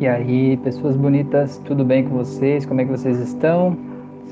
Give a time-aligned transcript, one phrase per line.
[0.00, 2.64] E aí, pessoas bonitas, tudo bem com vocês?
[2.64, 3.76] Como é que vocês estão?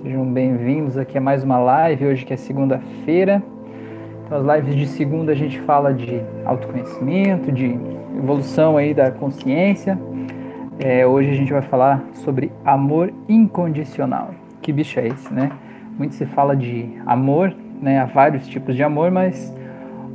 [0.00, 3.42] Sejam bem-vindos aqui a mais uma live, hoje que é segunda-feira.
[4.24, 7.76] Então, as lives de segunda a gente fala de autoconhecimento, de
[8.16, 9.98] evolução aí da consciência.
[10.78, 14.30] É, hoje a gente vai falar sobre amor incondicional.
[14.62, 15.50] Que bicho é esse, né?
[15.98, 17.52] Muito se fala de amor,
[17.82, 17.98] né?
[17.98, 19.52] Há vários tipos de amor, mas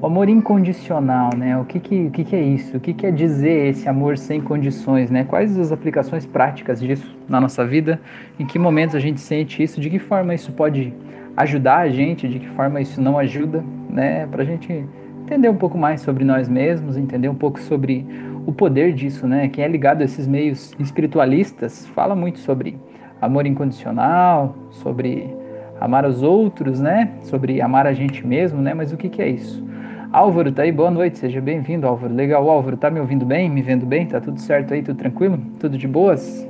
[0.02, 1.56] o amor incondicional, né?
[1.60, 2.78] O que, que, o que, que é isso?
[2.78, 5.24] O que quer dizer esse amor sem condições, né?
[5.24, 8.02] Quais as aplicações práticas disso na nossa vida?
[8.40, 9.80] Em que momentos a gente sente isso?
[9.80, 10.92] De que forma isso pode
[11.38, 12.28] ajudar a gente?
[12.28, 14.26] De que forma isso não ajuda, né?
[14.26, 14.84] Para a gente
[15.22, 18.04] entender um pouco mais sobre nós mesmos, entender um pouco sobre
[18.48, 19.50] o poder disso, né?
[19.50, 22.76] Quem é ligado a esses meios espiritualistas fala muito sobre
[23.22, 25.32] amor incondicional, sobre
[25.80, 27.12] amar os outros, né?
[27.22, 28.74] Sobre amar a gente mesmo, né?
[28.74, 29.70] Mas o que, que é isso?
[30.14, 32.14] Álvaro tá aí, boa noite, seja bem-vindo, Álvaro.
[32.14, 33.50] Legal, Álvaro, tá me ouvindo bem?
[33.50, 34.06] Me vendo bem?
[34.06, 34.84] Tá tudo certo aí?
[34.84, 35.38] Tudo tranquilo?
[35.58, 36.46] Tudo de boas?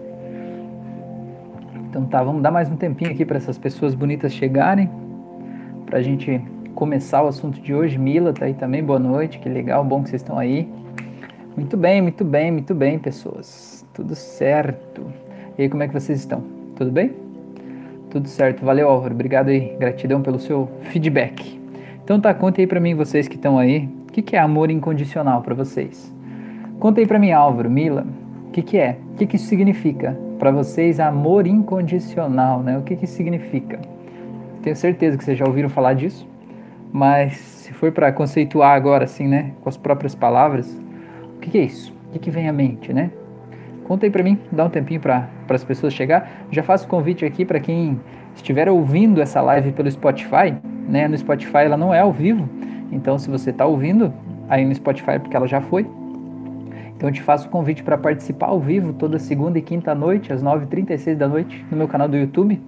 [1.88, 4.90] Então tá, vamos dar mais um tempinho aqui para essas pessoas bonitas chegarem,
[5.86, 6.42] para a gente
[6.74, 8.00] começar o assunto de hoje.
[8.00, 10.68] Mila tá aí também, boa noite, que legal, bom que vocês estão aí.
[11.56, 13.86] Muito bem, muito bem, muito bem, pessoas.
[13.94, 15.06] Tudo certo.
[15.56, 16.44] E aí, como é que vocês estão?
[16.76, 17.12] Tudo bem?
[18.10, 21.61] Tudo certo, valeu Álvaro, obrigado aí, gratidão pelo seu feedback.
[22.12, 24.70] Então tá, conta aí para mim, vocês que estão aí, o que, que, é amor
[24.70, 26.14] incondicional para vocês?
[26.78, 28.06] Conta aí para mim, Álvaro, Mila,
[28.50, 28.98] o que, que é?
[29.14, 32.78] O que, que isso significa para vocês, amor incondicional, né?
[32.78, 33.80] O que, que isso significa?
[34.62, 36.28] Tenho certeza que vocês já ouviram falar disso,
[36.92, 40.70] mas se for para conceituar agora, assim, né, com as próprias palavras,
[41.38, 41.96] o que, que é isso?
[42.10, 43.10] O que, que vem à mente, né?
[43.86, 46.30] Conta aí para mim, dá um tempinho para as pessoas chegar.
[46.52, 48.02] Já faço convite aqui para quem
[48.36, 50.56] estiver ouvindo essa live pelo Spotify,
[50.88, 51.08] né?
[51.08, 52.48] No Spotify ela não é ao vivo,
[52.92, 54.14] então se você está ouvindo
[54.50, 55.88] aí no Spotify porque ela já foi,
[56.96, 60.32] então eu te faço o convite para participar ao vivo toda segunda e quinta noite
[60.32, 62.62] às 9h36 da noite no meu canal do YouTube.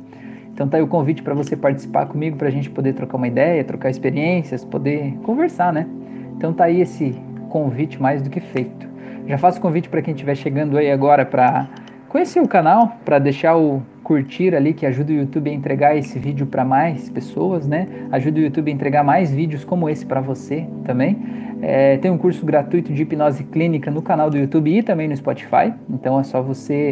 [0.51, 3.27] Então tá aí o convite para você participar comigo para a gente poder trocar uma
[3.27, 5.87] ideia, trocar experiências, poder conversar, né?
[6.35, 7.15] Então tá aí esse
[7.49, 8.87] convite mais do que feito.
[9.27, 11.67] Já faço o convite para quem estiver chegando aí agora para
[12.09, 16.19] conhecer o canal, para deixar o curtir ali, que ajuda o YouTube a entregar esse
[16.19, 17.87] vídeo para mais pessoas, né?
[18.11, 21.17] Ajuda o YouTube a entregar mais vídeos como esse para você também.
[21.61, 25.15] É, tem um curso gratuito de hipnose clínica no canal do YouTube e também no
[25.15, 25.73] Spotify.
[25.89, 26.89] Então é só você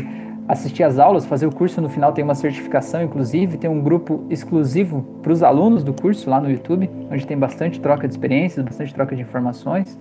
[0.47, 1.81] assistir as aulas, fazer o curso.
[1.81, 3.57] No final tem uma certificação, inclusive.
[3.57, 7.79] Tem um grupo exclusivo para os alunos do curso lá no YouTube, onde tem bastante
[7.81, 10.00] troca de experiências, bastante troca de informações.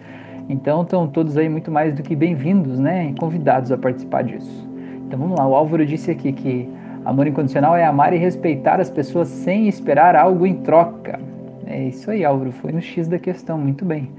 [0.49, 3.13] Então estão todos aí muito mais do que bem-vindos, né?
[3.19, 4.69] Convidados a participar disso.
[5.07, 6.69] Então vamos lá, o Álvaro disse aqui que
[7.05, 11.19] Amor incondicional é amar e respeitar as pessoas sem esperar algo em troca.
[11.67, 14.11] É isso aí, Álvaro, foi no X da questão, muito bem.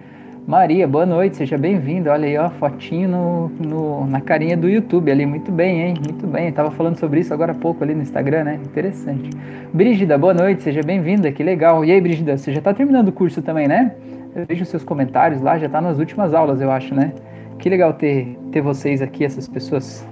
[0.47, 2.11] Maria, boa noite, seja bem-vinda.
[2.11, 5.93] Olha aí, ó, fotinho no, no, na carinha do YouTube ali, muito bem, hein?
[6.03, 8.59] Muito bem, eu tava falando sobre isso agora há pouco ali no Instagram, né?
[8.65, 9.29] Interessante.
[9.71, 11.85] Brígida, boa noite, seja bem-vinda, que legal.
[11.85, 13.93] E aí, Brígida, você já tá terminando o curso também, né?
[14.35, 17.13] Eu vejo seus comentários lá, já tá nas últimas aulas, eu acho, né?
[17.59, 20.07] Que legal ter, ter vocês aqui, essas pessoas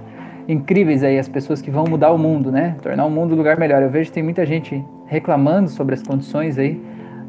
[0.48, 2.76] incríveis aí, as pessoas que vão mudar o mundo, né?
[2.82, 3.82] Tornar o mundo um lugar melhor.
[3.82, 6.80] Eu vejo que tem muita gente reclamando sobre as condições aí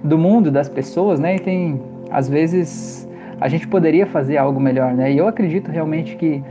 [0.03, 1.35] do mundo, das pessoas, né?
[1.35, 3.07] E tem, às vezes,
[3.39, 5.11] a gente poderia fazer algo melhor, né?
[5.11, 6.43] E eu acredito realmente que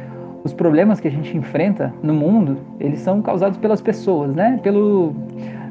[0.42, 4.58] os problemas que a gente enfrenta no mundo, eles são causados pelas pessoas, né?
[4.62, 5.14] Pelo,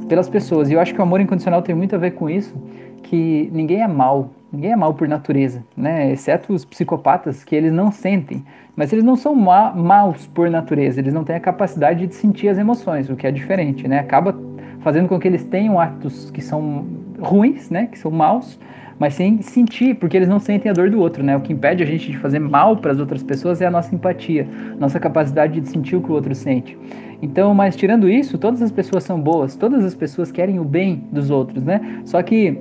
[0.07, 0.69] pelas pessoas.
[0.69, 2.55] E eu acho que o amor incondicional tem muito a ver com isso,
[3.03, 6.11] que ninguém é mal, ninguém é mal por natureza, né?
[6.11, 8.43] Exceto os psicopatas que eles não sentem,
[8.75, 12.49] mas eles não são ma maus por natureza, eles não têm a capacidade de sentir
[12.49, 13.99] as emoções, o que é diferente, né?
[13.99, 14.35] Acaba
[14.81, 16.85] fazendo com que eles tenham atos que são
[17.19, 17.87] ruins, né?
[17.87, 18.59] Que são maus,
[18.97, 21.35] mas sem sentir, porque eles não sentem a dor do outro, né?
[21.37, 23.93] O que impede a gente de fazer mal para as outras pessoas é a nossa
[23.93, 24.47] empatia,
[24.79, 26.77] nossa capacidade de sentir o que o outro sente.
[27.21, 31.03] Então, mas tirando isso, todas as pessoas são boas, todas as pessoas querem o bem
[31.11, 32.01] dos outros, né?
[32.05, 32.57] Só que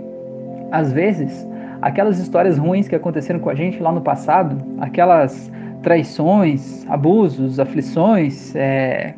[0.70, 1.46] às vezes
[1.80, 5.50] aquelas histórias ruins que aconteceram com a gente lá no passado, aquelas
[5.82, 9.14] traições, abusos, aflições, é,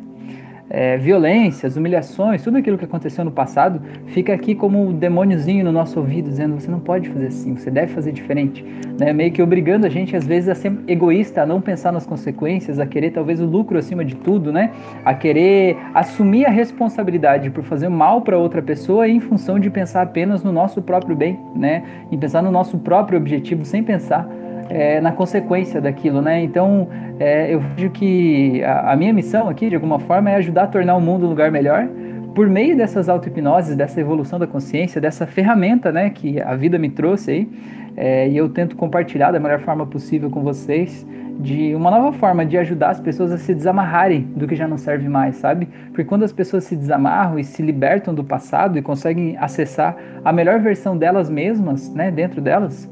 [0.73, 5.71] é, violências, humilhações, tudo aquilo que aconteceu no passado, fica aqui como um demôniozinho no
[5.71, 8.65] nosso ouvido, dizendo: você não pode fazer assim, você deve fazer diferente.
[8.97, 9.11] Né?
[9.11, 12.79] Meio que obrigando a gente, às vezes, a ser egoísta, a não pensar nas consequências,
[12.79, 14.71] a querer talvez o lucro acima de tudo, né?
[15.03, 20.03] a querer assumir a responsabilidade por fazer mal para outra pessoa em função de pensar
[20.03, 21.83] apenas no nosso próprio bem, né?
[22.09, 24.27] em pensar no nosso próprio objetivo, sem pensar
[24.73, 26.41] é, na consequência daquilo, né?
[26.41, 26.87] Então,
[27.19, 30.67] é, eu vejo que a, a, minha missão aqui, de alguma forma, é ajudar a
[30.67, 31.87] tornar o mundo um lugar melhor
[32.33, 36.89] por meio dessas auto-hipnoses, dessa evolução da consciência, dessa ferramenta, né, que a vida me
[36.89, 37.49] trouxe aí,
[37.97, 41.05] É, e eu tento compartilhar da melhor forma possível com vocês
[41.37, 44.77] de uma nova forma de ajudar as pessoas a se desamarrarem do que já não
[44.77, 45.67] serve mais, sabe?
[45.87, 50.31] Porque quando as pessoas se desamarram e se libertam do passado e conseguem acessar a
[50.31, 52.89] melhor versão delas mesmas, né, dentro delas,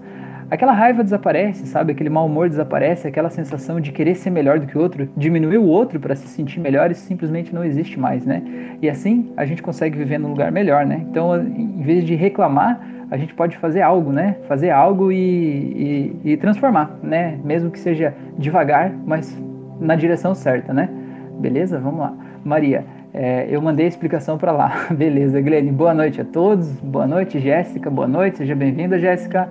[0.50, 1.92] aquela raiva desaparece, sabe?
[1.92, 5.57] Aquele mau humor desaparece, aquela sensação de querer ser melhor do que o outro, diminuir
[5.57, 8.42] o outro para se sentir melhor, isso simplesmente não existe mais, né?
[8.81, 11.06] E assim a gente consegue viver num lugar melhor, né?
[11.10, 12.80] Então, em vez de reclamar,
[13.12, 14.38] a gente pode fazer algo, né?
[14.48, 17.38] Fazer algo e, e, e transformar, né?
[17.44, 19.38] Mesmo que seja devagar, mas
[19.80, 20.90] na direção certa, né?
[21.40, 21.80] Beleza?
[21.80, 22.13] Vamos lá.
[22.44, 24.88] Maria, é, eu mandei a explicação para lá.
[24.92, 25.72] Beleza, Glenn.
[25.74, 26.69] Boa noite a todos.
[26.81, 27.90] Boa noite, Jéssica.
[27.90, 28.38] Boa noite.
[28.38, 29.50] Seja bem-vinda, Jéssica.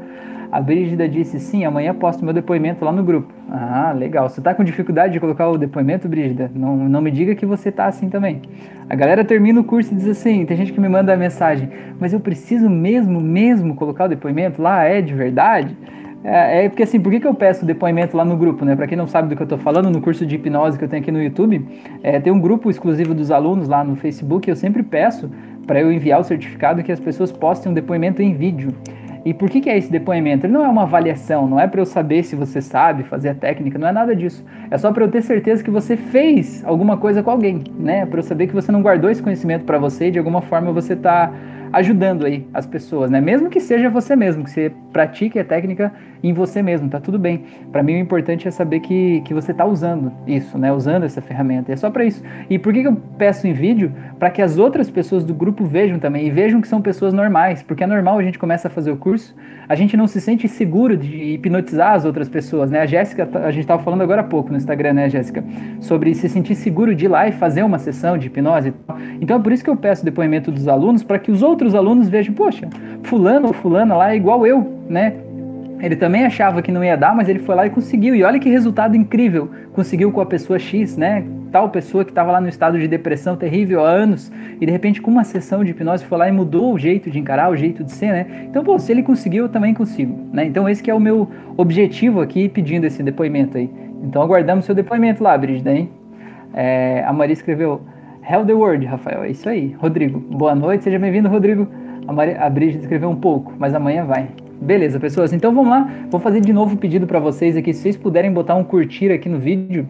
[0.51, 3.33] A Brígida disse: sim, amanhã posto meu depoimento lá no grupo.
[3.51, 4.29] Ah, legal.
[4.29, 6.51] Você está com dificuldade de colocar o depoimento, Brígida?
[6.55, 8.43] Não, não me diga que você está assim também.
[8.89, 11.69] A galera termina o curso e diz assim: tem gente que me manda a mensagem,
[12.01, 14.85] mas eu preciso mesmo, mesmo colocar o depoimento lá?
[14.85, 15.77] É de verdade?
[16.25, 18.75] É, é, porque assim, por que, que eu peço depoimento lá no grupo, né?
[18.75, 20.89] Para quem não sabe do que eu estou falando, no curso de hipnose que eu
[20.89, 21.67] tenho aqui no YouTube,
[22.03, 24.49] é, tem um grupo exclusivo dos alunos lá no Facebook.
[24.49, 25.31] Eu sempre peço
[25.67, 28.75] para eu enviar o certificado que as pessoas postem um depoimento em vídeo.
[29.29, 30.47] E por que, que é esse depoimento?
[30.47, 33.35] Ele não é uma avaliação, não é para eu saber se você sabe fazer a
[33.35, 34.43] técnica, não é nada disso.
[34.71, 38.07] É só para eu ter certeza que você fez alguma coisa com alguém, né?
[38.07, 40.73] Para eu saber que você não guardou esse conhecimento para você e de alguma forma
[40.73, 41.31] você está
[41.73, 43.21] ajudando aí as pessoas, né?
[43.21, 45.93] Mesmo que seja você mesmo, que você pratique a técnica
[46.23, 47.45] em você mesmo, tá tudo bem.
[47.71, 50.73] Para mim o importante é saber que, que você tá usando isso, né?
[50.73, 51.73] Usando essa ferramenta.
[51.73, 52.23] É só para isso.
[52.51, 53.93] E por que, que eu peço em vídeo?
[54.19, 57.63] Para que as outras pessoas do grupo vejam também e vejam que são pessoas normais,
[57.63, 59.35] porque é normal a gente começa a fazer o curso,
[59.69, 62.81] a gente não se sente seguro de hipnotizar as outras pessoas, né?
[62.81, 65.45] A Jéssica, tá, a gente tava falando agora há pouco no Instagram, né, Jéssica,
[65.81, 68.73] sobre se sentir seguro de ir lá e fazer uma sessão de hipnose.
[69.21, 72.09] Então é por isso que eu peço depoimento dos alunos para que os outros alunos
[72.09, 72.69] vejam, poxa,
[73.03, 75.15] fulano ou fulana lá é igual eu, né?
[75.81, 78.15] Ele também achava que não ia dar, mas ele foi lá e conseguiu.
[78.15, 81.25] E olha que resultado incrível conseguiu com a pessoa X, né?
[81.53, 85.01] Tal pessoa que estava lá no estado de depressão terrível há anos e de repente
[85.01, 87.85] com uma sessão de hipnose foi lá e mudou o jeito de encarar, o jeito
[87.85, 88.27] de ser, né?
[88.51, 90.45] Então, pô, se ele conseguiu, eu também consigo, né?
[90.45, 93.71] Então esse é o meu objetivo aqui pedindo esse depoimento aí.
[94.03, 95.91] Então aguardamos seu depoimento lá, Brígida, hein?
[96.53, 97.83] É, a Maria escreveu
[98.31, 99.75] Hell the Word, Rafael, é isso aí.
[99.79, 101.67] Rodrigo, boa noite, seja bem-vindo, Rodrigo.
[102.07, 104.29] A, Maria, a escreveu um pouco, mas amanhã vai.
[104.61, 105.33] Beleza, pessoas.
[105.33, 105.91] Então vamos lá.
[106.11, 107.73] Vou fazer de novo o pedido para vocês aqui.
[107.73, 109.89] Se vocês puderem botar um curtir aqui no vídeo,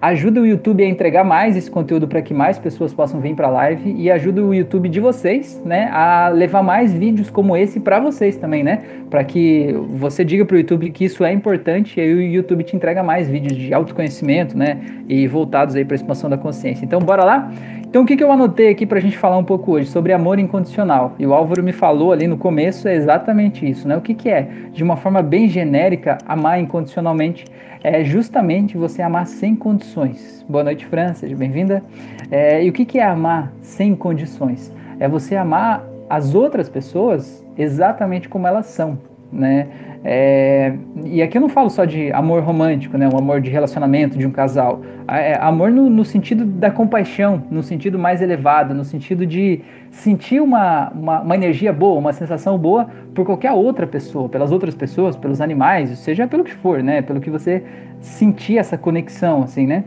[0.00, 3.48] ajuda o YouTube a entregar mais esse conteúdo para que mais pessoas possam vir para
[3.48, 7.80] a live e ajuda o YouTube de vocês, né, a levar mais vídeos como esse
[7.80, 8.80] para vocês também, né,
[9.10, 12.62] para que você diga para o YouTube que isso é importante e aí o YouTube
[12.62, 14.78] te entrega mais vídeos de autoconhecimento, né,
[15.08, 16.84] e voltados aí para expansão da consciência.
[16.84, 17.50] Então bora lá.
[17.88, 20.12] Então, o que, que eu anotei aqui para a gente falar um pouco hoje sobre
[20.12, 21.14] amor incondicional?
[21.18, 23.96] E o Álvaro me falou ali no começo é exatamente isso, né?
[23.96, 24.42] O que, que é?
[24.74, 27.46] De uma forma bem genérica, amar incondicionalmente
[27.82, 30.44] é justamente você amar sem condições.
[30.46, 31.82] Boa noite, Fran, seja bem-vinda.
[32.30, 34.70] É, e o que, que é amar sem condições?
[35.00, 38.98] É você amar as outras pessoas exatamente como elas são,
[39.32, 39.68] né?
[40.04, 44.16] É, e aqui eu não falo só de amor romântico, né, um amor de relacionamento
[44.16, 44.80] de um casal.
[45.08, 49.60] É, amor no, no, sentido da compaixão, no sentido mais elevado, no sentido de
[49.90, 54.74] sentir uma, uma, uma, energia boa, uma sensação boa por qualquer outra pessoa, pelas outras
[54.74, 57.62] pessoas, pelos animais, seja pelo que for, né, pelo que você
[58.00, 59.84] sentir essa conexão, assim, né.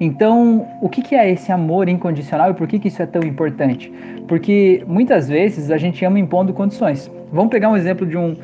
[0.00, 3.22] Então, o que, que é esse amor incondicional e por que, que isso é tão
[3.22, 3.92] importante?
[4.26, 7.10] Porque muitas vezes a gente ama impondo condições.
[7.34, 8.36] Vamos pegar um exemplo de um,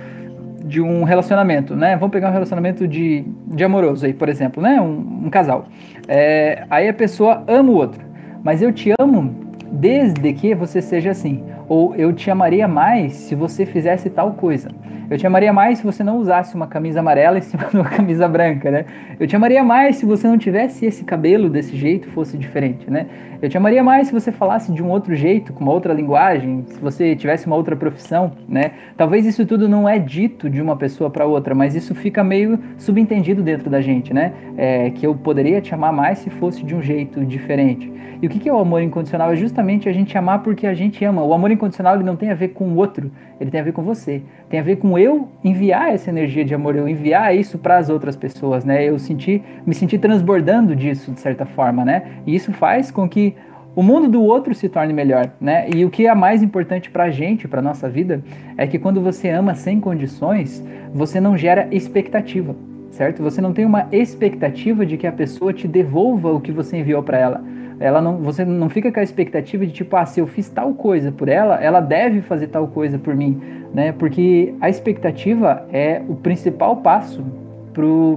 [0.65, 1.97] de um relacionamento, né?
[1.97, 4.81] Vamos pegar um relacionamento de, de amoroso aí, por exemplo, né?
[4.81, 5.67] Um, um casal.
[6.09, 8.03] É, aí a pessoa ama o outro,
[8.43, 9.33] mas eu te amo
[9.71, 11.45] desde que você seja assim.
[11.71, 14.69] Ou eu te amaria mais se você fizesse tal coisa.
[15.09, 17.85] Eu te amaria mais se você não usasse uma camisa amarela em cima de uma
[17.85, 18.85] camisa branca, né?
[19.21, 23.07] Eu te amaria mais se você não tivesse esse cabelo desse jeito, fosse diferente, né?
[23.41, 26.65] Eu te amaria mais se você falasse de um outro jeito, com uma outra linguagem,
[26.67, 28.73] se você tivesse uma outra profissão, né?
[28.97, 32.59] Talvez isso tudo não é dito de uma pessoa para outra, mas isso fica meio
[32.79, 34.33] subentendido dentro da gente, né?
[34.57, 38.01] É, que eu poderia te amar mais se fosse de um jeito diferente.
[38.23, 39.33] E o que é o amor incondicional?
[39.33, 41.23] É justamente a gente amar porque a gente ama.
[41.23, 43.73] O amor incondicional ele não tem a ver com o outro, ele tem a ver
[43.73, 44.23] com você.
[44.49, 47.91] Tem a ver com eu enviar essa energia de amor, eu enviar isso para as
[47.91, 48.83] outras pessoas, né?
[48.83, 52.03] Eu sentir, me sentir transbordando disso de certa forma, né?
[52.27, 53.37] E isso faz com que
[53.77, 55.69] o mundo do outro se torne melhor, né?
[55.75, 58.23] E o que é mais importante para a gente, para nossa vida,
[58.57, 62.57] é que quando você ama sem condições, você não gera expectativa,
[62.91, 63.23] certo?
[63.23, 67.03] Você não tem uma expectativa de que a pessoa te devolva o que você enviou
[67.03, 70.27] para ela ela não, você não fica com a expectativa de tipo, ah, se eu
[70.27, 73.41] fiz tal coisa por ela, ela deve fazer tal coisa por mim,
[73.73, 73.91] né?
[73.93, 77.25] Porque a expectativa é o principal passo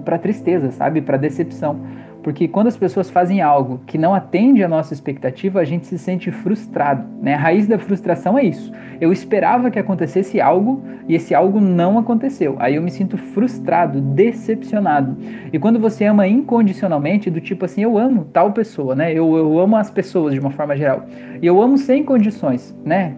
[0.04, 1.02] para a tristeza, sabe?
[1.02, 1.80] Para decepção.
[2.24, 6.00] Porque quando as pessoas fazem algo que não atende à nossa expectativa, a gente se
[6.00, 7.04] sente frustrado.
[7.22, 7.34] Né?
[7.34, 8.72] A raiz da frustração é isso.
[9.02, 12.56] Eu esperava que acontecesse algo e esse algo não aconteceu.
[12.60, 15.18] Aí eu me sinto frustrado, decepcionado.
[15.52, 19.12] E quando você ama incondicionalmente, do tipo assim, eu amo tal pessoa, né?
[19.12, 21.06] Eu, eu amo as pessoas de uma forma geral.
[21.42, 23.16] E eu amo sem condições, né?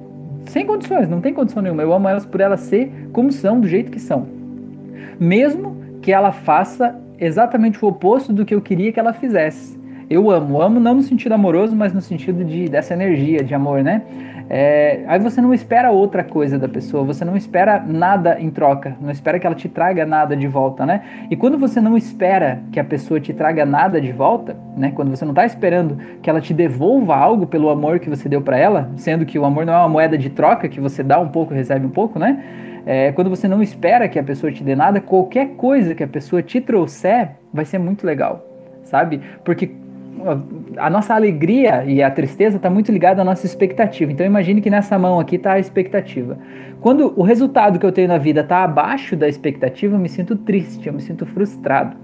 [0.47, 1.83] Sem condições, não tem condição nenhuma.
[1.83, 4.25] Eu amo elas por elas ser como são, do jeito que são.
[5.19, 9.79] Mesmo que ela faça exatamente o oposto do que eu queria que ela fizesse.
[10.09, 13.83] Eu amo, amo não no sentido amoroso, mas no sentido de dessa energia de amor,
[13.83, 14.03] né?
[14.47, 18.95] É, aí você não espera outra coisa da pessoa, você não espera nada em troca,
[19.01, 21.01] não espera que ela te traga nada de volta, né?
[21.31, 24.91] E quando você não espera que a pessoa te traga nada de volta, né?
[24.93, 28.41] Quando você não está esperando que ela te devolva algo pelo amor que você deu
[28.41, 31.19] para ela, sendo que o amor não é uma moeda de troca que você dá
[31.19, 32.43] um pouco recebe um pouco, né?
[32.85, 36.07] É, quando você não espera que a pessoa te dê nada, qualquer coisa que a
[36.07, 38.47] pessoa te trouxer vai ser muito legal,
[38.83, 39.19] sabe?
[39.43, 39.71] Porque
[40.77, 44.11] a nossa alegria e a tristeza está muito ligada à nossa expectativa.
[44.11, 46.37] Então imagine que nessa mão aqui está a expectativa.
[46.79, 50.35] Quando o resultado que eu tenho na vida está abaixo da expectativa, eu me sinto
[50.35, 51.97] triste, eu me sinto frustrado.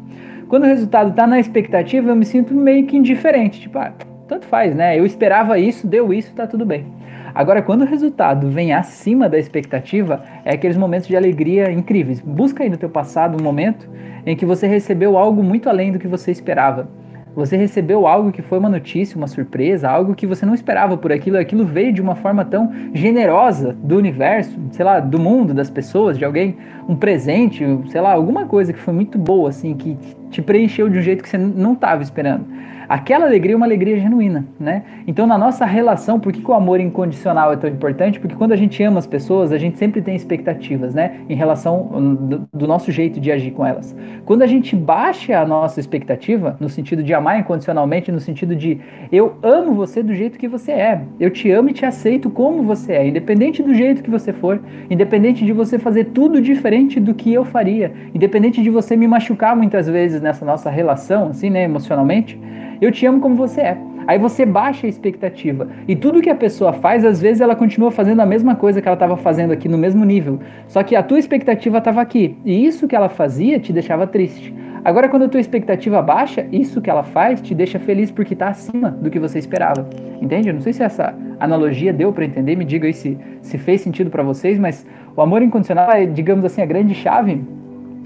[0.47, 3.93] Quando o resultado está na expectativa, eu me sinto meio que indiferente, tipo, ah,
[4.27, 4.99] tanto faz, né?
[4.99, 6.85] Eu esperava isso, deu isso, tá tudo bem.
[7.33, 12.19] Agora, quando o resultado vem acima da expectativa, é aqueles momentos de alegria incríveis.
[12.19, 13.89] Busca aí no teu passado um momento
[14.25, 16.89] em que você recebeu algo muito além do que você esperava.
[17.33, 21.13] Você recebeu algo que foi uma notícia, uma surpresa, algo que você não esperava por
[21.13, 25.69] aquilo, aquilo veio de uma forma tão generosa do universo, sei lá, do mundo, das
[25.69, 26.57] pessoas, de alguém,
[26.89, 29.97] um presente, sei lá, alguma coisa que foi muito boa, assim, que
[30.29, 32.45] te preencheu de um jeito que você não estava esperando.
[32.91, 34.83] Aquela alegria é uma alegria genuína, né?
[35.07, 38.19] Então, na nossa relação, por que, que, o amor incondicional é tão importante?
[38.19, 41.21] Porque quando a gente ama as pessoas, a gente sempre tem expectativas, né?
[41.29, 43.95] Em relação do, do nosso jeito de agir com elas.
[44.25, 48.81] Quando a gente baixa a nossa expectativa, no sentido de amar incondicionalmente, no sentido de
[49.09, 52.61] eu amo você do jeito que você é, eu te amo e te aceito como
[52.61, 57.13] você é, independente do jeito que você for, independente de você fazer tudo diferente do
[57.13, 61.63] que eu faria, independente de você me machucar muitas vezes nessa nossa relação, assim, né,
[61.63, 62.37] emocionalmente
[62.81, 63.77] eu te amo como você é.
[64.07, 65.69] Aí você baixa a expectativa.
[65.87, 68.87] E tudo que a pessoa faz, às vezes ela continua fazendo a mesma coisa que
[68.87, 70.39] ela estava fazendo aqui no mesmo nível.
[70.67, 72.35] Só que a tua expectativa estava aqui.
[72.43, 74.53] E isso que ela fazia te deixava triste.
[74.83, 78.47] Agora, quando a tua expectativa baixa, isso que ela faz te deixa feliz porque está
[78.47, 79.87] acima do que você esperava.
[80.19, 80.49] Entende?
[80.49, 83.81] Eu não sei se essa analogia deu para entender, me diga aí se, se fez
[83.81, 84.85] sentido para vocês, mas
[85.15, 87.43] o amor incondicional é, digamos assim, a grande chave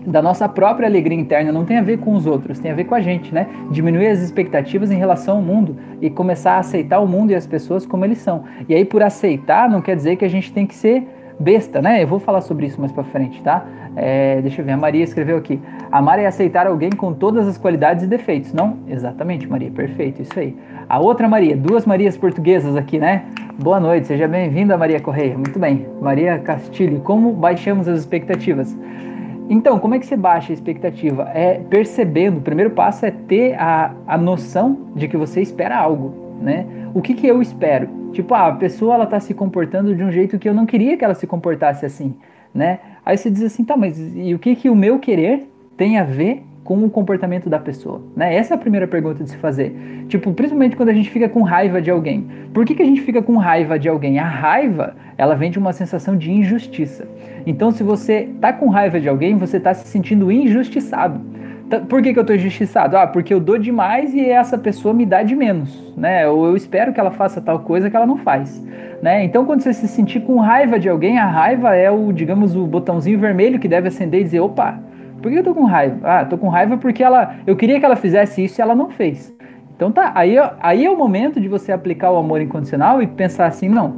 [0.06, 2.86] da nossa própria alegria interna, não tem a ver com os outros, tem a ver
[2.86, 3.48] com a gente, né?
[3.72, 7.48] Diminuir as expectativas em relação ao mundo e começar a aceitar o mundo e as
[7.48, 8.44] pessoas como eles são.
[8.70, 11.08] E aí, por aceitar, não quer dizer que a gente tem que ser
[11.40, 12.02] besta, né?
[12.02, 13.66] Eu vou falar sobre isso mais pra frente, tá?
[13.96, 15.60] É, deixa eu ver, a Maria escreveu aqui.
[15.92, 18.78] Amar é aceitar alguém com todas as qualidades e defeitos, não?
[18.88, 20.56] Exatamente, Maria, perfeito, isso aí.
[20.88, 23.26] A outra Maria, duas Marias portuguesas aqui, né?
[23.58, 25.38] Boa noite, seja bem-vinda, Maria Correia.
[25.38, 25.86] Muito bem.
[26.02, 28.76] Maria Castilho, como baixamos as expectativas?
[29.50, 31.30] Então, como é que você baixa a expectativa?
[31.34, 36.14] É percebendo, o primeiro passo é ter a, a noção de que você espera algo,
[36.42, 36.66] né?
[36.94, 37.88] O que, que eu espero?
[38.12, 40.98] Tipo, ah, a pessoa ela tá se comportando de um jeito que eu não queria
[40.98, 42.16] que ela se comportasse assim,
[42.54, 42.80] né?
[43.06, 45.48] Aí você diz assim, tá, mas e o que que o meu querer
[45.78, 48.02] tem a ver com o comportamento da pessoa?
[48.16, 48.36] Né?
[48.36, 50.06] Essa é a primeira pergunta de se fazer.
[50.10, 52.28] Tipo, principalmente quando a gente fica com raiva de alguém.
[52.54, 54.18] Por que, que a gente fica com raiva de alguém?
[54.18, 57.08] A raiva, ela vem de uma sensação de injustiça.
[57.46, 61.22] Então, se você tá com raiva de alguém, você tá se sentindo injustiçado.
[61.70, 62.98] Tá, por que, que eu tô injustiçado?
[62.98, 66.28] Ah, porque eu dou demais e essa pessoa me dá de menos, né?
[66.28, 68.60] Ou eu espero que ela faça tal coisa que ela não faz,
[69.04, 69.24] né?
[69.24, 72.66] Então, quando você se sentir com raiva de alguém, a raiva é o, digamos, o
[72.66, 74.80] botãozinho vermelho que deve acender e dizer, opa,
[75.26, 75.98] por que eu tô com raiva?
[76.04, 78.92] Ah, tô com raiva porque ela, eu queria que ela fizesse isso e ela não
[78.92, 79.36] fez.
[79.76, 83.48] Então tá, aí, aí é o momento de você aplicar o amor incondicional e pensar
[83.48, 83.92] assim, não,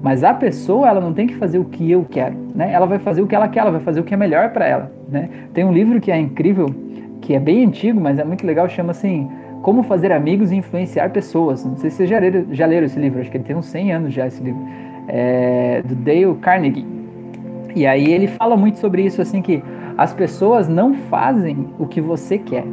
[0.00, 2.72] mas a pessoa, ela não tem que fazer o que eu quero, né?
[2.72, 4.68] Ela vai fazer o que ela quer, ela vai fazer o que é melhor para
[4.68, 5.28] ela, né?
[5.52, 6.72] Tem um livro que é incrível,
[7.20, 9.28] que é bem antigo, mas é muito legal, chama assim,
[9.62, 11.64] Como Fazer Amigos e Influenciar Pessoas.
[11.64, 13.66] Não sei se vocês já leram, já leram esse livro, acho que ele tem uns
[13.66, 14.60] 100 anos já esse livro.
[15.08, 16.86] É do Dale Carnegie.
[17.74, 19.60] E aí ele fala muito sobre isso, assim, que
[19.98, 22.64] as pessoas não fazem o que você quer.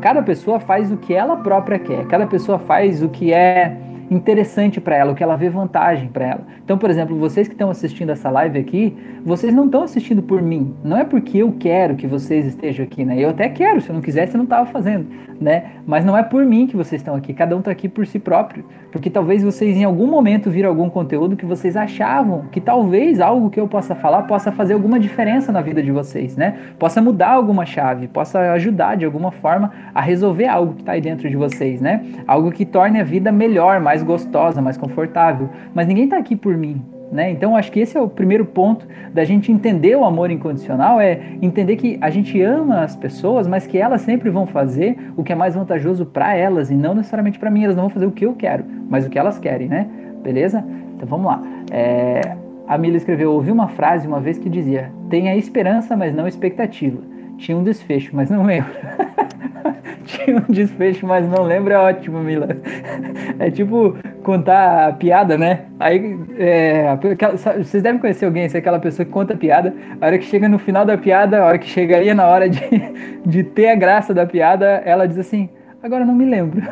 [0.00, 2.04] Cada pessoa faz o que ela própria quer.
[2.08, 3.76] Cada pessoa faz o que é
[4.10, 6.40] interessante para ela, o que ela vê vantagem para ela.
[6.64, 10.42] Então, por exemplo, vocês que estão assistindo essa live aqui, vocês não estão assistindo por
[10.42, 10.74] mim.
[10.82, 13.18] Não é porque eu quero que vocês estejam aqui, né?
[13.18, 15.06] Eu até quero, se eu não quisesse, eu não estava fazendo,
[15.40, 15.72] né?
[15.86, 17.32] Mas não é por mim que vocês estão aqui.
[17.32, 20.90] Cada um está aqui por si próprio, porque talvez vocês em algum momento viram algum
[20.90, 25.52] conteúdo que vocês achavam que talvez algo que eu possa falar possa fazer alguma diferença
[25.52, 26.58] na vida de vocês, né?
[26.78, 31.00] Possa mudar alguma chave, possa ajudar de alguma forma a resolver algo que está aí
[31.00, 32.04] dentro de vocês, né?
[32.26, 35.48] Algo que torne a vida melhor, mais gostosa, mais confortável.
[35.74, 37.30] Mas ninguém está aqui por mim, né?
[37.30, 41.20] Então acho que esse é o primeiro ponto da gente entender o amor incondicional é
[41.42, 45.32] entender que a gente ama as pessoas, mas que elas sempre vão fazer o que
[45.32, 47.64] é mais vantajoso para elas e não necessariamente para mim.
[47.64, 49.88] Elas não vão fazer o que eu quero, mas o que elas querem, né?
[50.22, 50.64] Beleza?
[50.96, 51.42] Então vamos lá.
[51.70, 52.36] É,
[52.70, 56.98] a Mila escreveu: ouvi uma frase uma vez que dizia: tenha esperança, mas não expectativa.
[57.36, 58.70] Tinha um desfecho, mas não lembro.
[60.10, 62.48] Tinha um desfecho, mas não lembro, é ótimo, Mila.
[63.38, 65.66] É tipo contar a piada, né?
[65.78, 66.96] Aí, é,
[67.58, 70.24] vocês devem conhecer alguém, se é aquela pessoa que conta a piada, a hora que
[70.24, 72.60] chega no final da piada, a hora que chegaria na hora de,
[73.24, 75.48] de ter a graça da piada, ela diz assim,
[75.82, 76.62] agora não me lembro.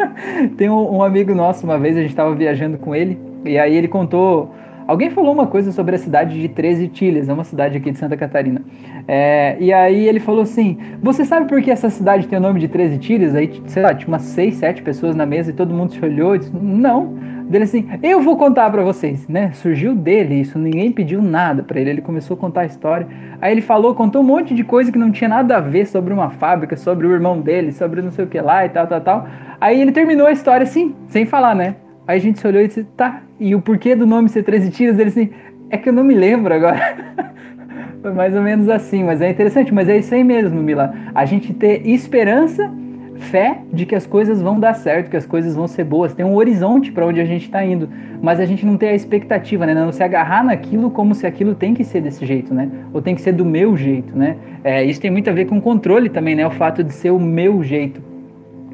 [0.56, 3.76] Tem um, um amigo nosso, uma vez a gente estava viajando com ele, e aí
[3.76, 4.54] ele contou
[4.86, 7.98] Alguém falou uma coisa sobre a cidade de 13 Tilhas, é uma cidade aqui de
[7.98, 8.62] Santa Catarina.
[9.08, 12.60] É, e aí ele falou assim: Você sabe por que essa cidade tem o nome
[12.60, 13.34] de 13 Tilhas?
[13.34, 16.36] Aí, sei lá, tinha umas 6, 7 pessoas na mesa e todo mundo se olhou
[16.36, 17.14] e disse: Não.
[17.48, 19.52] Dele assim: Eu vou contar para vocês, né?
[19.54, 21.90] Surgiu dele isso, ninguém pediu nada para ele.
[21.90, 23.06] Ele começou a contar a história.
[23.40, 26.12] Aí ele falou, contou um monte de coisa que não tinha nada a ver sobre
[26.12, 29.00] uma fábrica, sobre o irmão dele, sobre não sei o que lá e tal, tal,
[29.00, 29.28] tal.
[29.60, 31.76] Aí ele terminou a história assim, sem falar, né?
[32.06, 34.70] Aí a gente se olhou e disse, tá, e o porquê do nome ser 13
[34.70, 34.98] tiras?
[34.98, 35.30] Ele assim,
[35.70, 37.34] é que eu não me lembro agora.
[38.00, 40.94] Foi mais ou menos assim, mas é interessante, mas é isso aí mesmo, Mila.
[41.14, 42.70] A gente ter esperança,
[43.16, 46.24] fé de que as coisas vão dar certo, que as coisas vão ser boas, tem
[46.24, 47.88] um horizonte para onde a gente está indo,
[48.22, 49.74] mas a gente não tem a expectativa, né?
[49.74, 52.70] Não se agarrar naquilo como se aquilo tem que ser desse jeito, né?
[52.92, 54.36] Ou tem que ser do meu jeito, né?
[54.62, 56.46] É, isso tem muito a ver com controle também, né?
[56.46, 58.00] O fato de ser o meu jeito.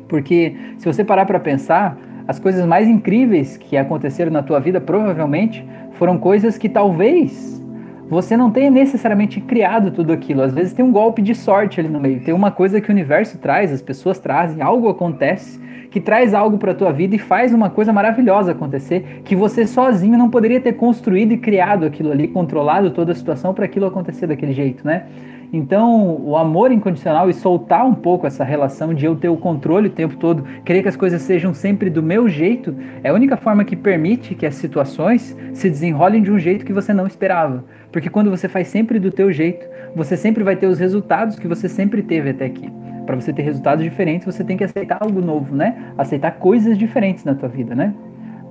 [0.08, 4.80] Porque se você parar para pensar, as coisas mais incríveis que aconteceram na tua vida
[4.80, 7.62] provavelmente foram coisas que talvez
[8.08, 10.42] você não tenha necessariamente criado tudo aquilo.
[10.42, 12.92] Às vezes tem um golpe de sorte ali no meio, tem uma coisa que o
[12.92, 15.60] universo traz, as pessoas trazem, algo acontece
[15.90, 20.16] que traz algo para tua vida e faz uma coisa maravilhosa acontecer que você sozinho
[20.16, 24.26] não poderia ter construído e criado aquilo ali, controlado toda a situação para aquilo acontecer
[24.26, 25.04] daquele jeito, né?
[25.52, 29.88] Então, o amor incondicional e soltar um pouco essa relação de eu ter o controle
[29.88, 33.36] o tempo todo, querer que as coisas sejam sempre do meu jeito, é a única
[33.36, 37.64] forma que permite que as situações se desenrolem de um jeito que você não esperava.
[37.92, 41.46] Porque quando você faz sempre do teu jeito, você sempre vai ter os resultados que
[41.46, 42.72] você sempre teve até aqui.
[43.04, 45.92] Para você ter resultados diferentes, você tem que aceitar algo novo, né?
[45.98, 47.92] Aceitar coisas diferentes na tua vida, né?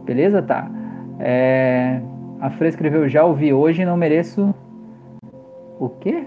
[0.06, 0.40] Beleza?
[0.40, 0.70] Tá.
[1.20, 2.00] É...
[2.40, 4.54] A Fran escreveu, já ouvi hoje, não mereço...
[5.80, 6.26] O quê?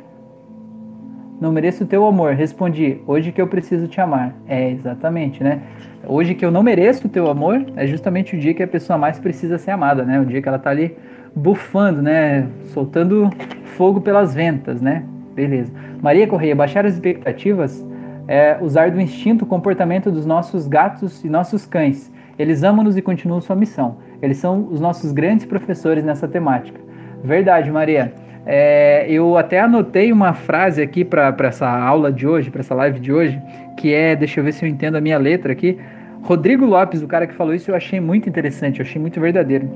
[1.44, 2.33] Não mereço o teu amor.
[2.33, 4.35] Respondi, hoje que eu preciso te amar.
[4.48, 5.61] É, exatamente, né?
[6.07, 8.98] Hoje que eu não mereço o teu amor, é justamente o dia que a pessoa
[8.98, 10.18] mais precisa ser amada, né?
[10.18, 10.96] O dia que ela tá ali
[11.37, 12.48] bufando, né?
[12.72, 13.28] Soltando
[13.76, 15.04] fogo pelas ventas, né?
[15.35, 15.70] Beleza.
[16.00, 17.87] Maria Correia, baixar as expectativas
[18.26, 22.11] é usar do instinto o comportamento dos nossos gatos e nossos cães.
[22.38, 23.98] Eles amam-nos e continuam sua missão.
[24.22, 26.80] Eles são os nossos grandes professores nessa temática.
[27.22, 28.24] Verdade, Maria.
[28.46, 33.00] É, eu até anotei uma frase aqui para essa aula de hoje, para essa live
[33.00, 33.40] de hoje,
[33.76, 35.78] que é, deixa eu ver se eu entendo a minha letra aqui.
[36.22, 39.70] Rodrigo Lopes, o cara que falou isso, eu achei muito interessante, eu achei muito verdadeiro.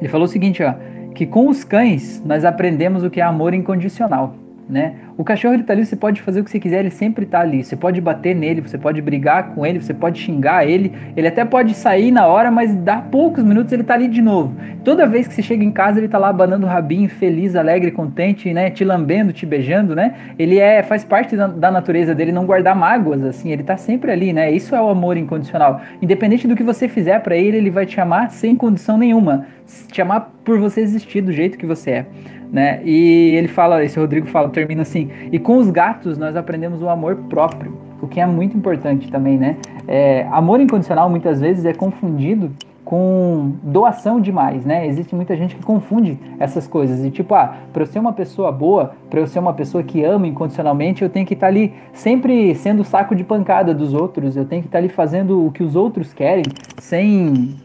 [0.00, 0.74] Ele falou o seguinte, ó,
[1.14, 4.36] que com os cães nós aprendemos o que é amor incondicional
[4.68, 4.94] né?
[5.16, 7.40] O cachorro ele tá ali, você pode fazer o que você quiser, ele sempre tá
[7.40, 7.62] ali.
[7.62, 10.92] Você pode bater nele, você pode brigar com ele, você pode xingar ele.
[11.16, 14.54] Ele até pode sair na hora, mas dá poucos minutos ele tá ali de novo.
[14.82, 17.90] Toda vez que você chega em casa, ele tá lá abanando o rabinho, feliz, alegre,
[17.90, 18.70] contente, né?
[18.70, 20.14] Te lambendo, te beijando, né?
[20.38, 23.52] Ele é faz parte da, da natureza dele não guardar mágoas, assim.
[23.52, 24.50] Ele tá sempre ali, né?
[24.50, 25.80] Isso é o amor incondicional.
[26.00, 29.46] Independente do que você fizer para ele, ele vai te amar sem condição nenhuma.
[29.90, 32.06] Te amar por você existir do jeito que você é
[32.52, 32.82] né?
[32.84, 36.88] E ele fala, esse Rodrigo fala, termina assim: e com os gatos nós aprendemos o
[36.88, 39.56] amor próprio, o que é muito importante também, né?
[39.88, 42.52] É, amor incondicional muitas vezes é confundido
[42.84, 44.86] com doação demais, né?
[44.86, 48.52] Existe muita gente que confunde essas coisas e tipo, ah, para eu ser uma pessoa
[48.52, 51.72] boa, para eu ser uma pessoa que ama incondicionalmente, eu tenho que estar tá ali
[51.94, 55.50] sempre sendo saco de pancada dos outros, eu tenho que estar tá ali fazendo o
[55.50, 56.44] que os outros querem,
[56.78, 57.56] sem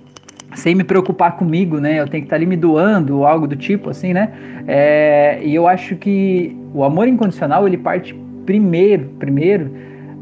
[0.55, 1.99] sem me preocupar comigo, né?
[1.99, 4.31] Eu tenho que estar ali me doando ou algo do tipo, assim, né?
[4.67, 9.71] É, e eu acho que o amor incondicional ele parte primeiro, primeiro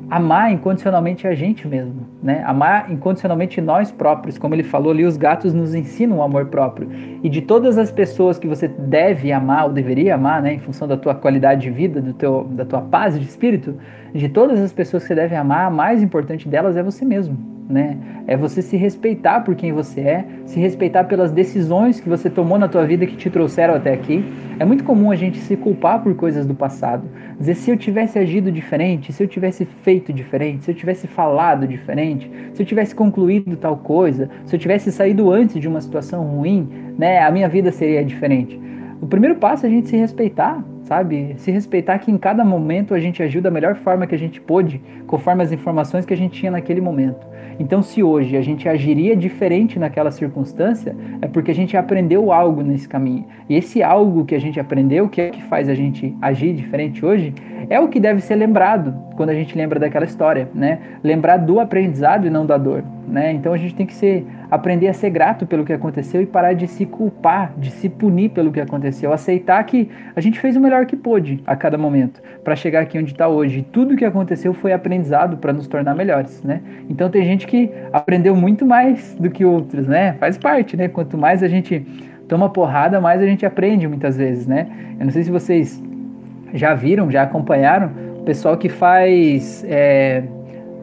[0.09, 2.43] amar incondicionalmente a gente mesmo, né?
[2.45, 6.89] Amar incondicionalmente nós próprios, como ele falou ali, os gatos nos ensinam o amor próprio.
[7.23, 10.87] E de todas as pessoas que você deve amar ou deveria amar, né, em função
[10.87, 13.75] da tua qualidade de vida, do teu, da tua paz de espírito,
[14.13, 17.54] de todas as pessoas que você deve amar, a mais importante delas é você mesmo
[17.67, 17.97] né?
[18.27, 22.57] É você se respeitar por quem você é, se respeitar pelas decisões que você tomou
[22.57, 24.23] na tua vida que te trouxeram até aqui.
[24.59, 27.07] É muito comum a gente se culpar por coisas do passado.
[27.39, 31.67] Dizer se eu tivesse agido diferente, se eu tivesse feito diferente, se eu tivesse falado
[31.67, 36.23] diferente, se eu tivesse concluído tal coisa, se eu tivesse saído antes de uma situação
[36.23, 38.59] ruim, né, a minha vida seria diferente.
[39.01, 41.33] O primeiro passo é a gente se respeitar, sabe?
[41.37, 44.39] Se respeitar que em cada momento a gente agiu da melhor forma que a gente
[44.39, 47.27] pôde, conforme as informações que a gente tinha naquele momento.
[47.59, 52.61] Então, se hoje a gente agiria diferente naquela circunstância, é porque a gente aprendeu algo
[52.61, 53.25] nesse caminho.
[53.49, 56.53] E esse algo que a gente aprendeu, que é o que faz a gente agir
[56.53, 57.33] diferente hoje,
[57.69, 60.79] é o que deve ser lembrado quando a gente lembra daquela história, né?
[61.03, 63.31] Lembrar do aprendizado e não da dor, né?
[63.31, 66.53] Então a gente tem que ser aprender a ser grato pelo que aconteceu e parar
[66.53, 70.61] de se culpar, de se punir pelo que aconteceu, aceitar que a gente fez o
[70.61, 73.63] melhor que pôde a cada momento para chegar aqui onde está hoje.
[73.71, 76.61] Tudo o que aconteceu foi aprendizado para nos tornar melhores, né?
[76.89, 80.13] Então tem gente que aprendeu muito mais do que outros, né?
[80.19, 80.87] Faz parte, né?
[80.87, 81.85] Quanto mais a gente
[82.27, 84.67] toma porrada, mais a gente aprende muitas vezes, né?
[84.99, 85.81] Eu não sei se vocês
[86.53, 90.23] já viram, já acompanharam o pessoal que faz é,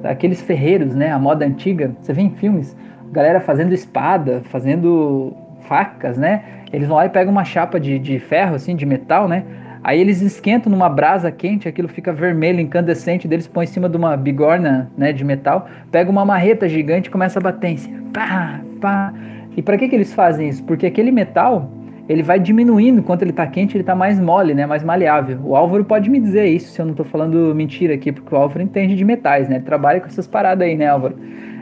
[0.05, 1.11] aqueles ferreiros, né?
[1.11, 1.91] A moda antiga.
[1.99, 2.77] Você vê em filmes,
[3.11, 6.43] galera fazendo espada, fazendo facas, né?
[6.73, 9.45] Eles vão lá e pegam uma chapa de, de ferro, assim, de metal, né?
[9.85, 13.97] Aí eles esquentam numa brasa quente, aquilo fica vermelho, incandescente, deles põe em cima de
[13.97, 17.99] uma bigorna, né, de metal, pega uma marreta gigante e começa a bater em cima.
[18.13, 19.13] Pá, pá.
[19.57, 20.63] E para que que eles fazem isso?
[20.63, 21.69] Porque aquele metal,
[22.09, 25.41] ele vai diminuindo enquanto ele está quente, ele está mais mole, né, mais maleável.
[25.43, 28.39] O Álvaro pode me dizer isso, se eu não estou falando mentira aqui, porque o
[28.39, 29.57] Álvaro entende de metais, né?
[29.57, 31.17] Ele trabalha com essas paradas aí, né, Álvaro?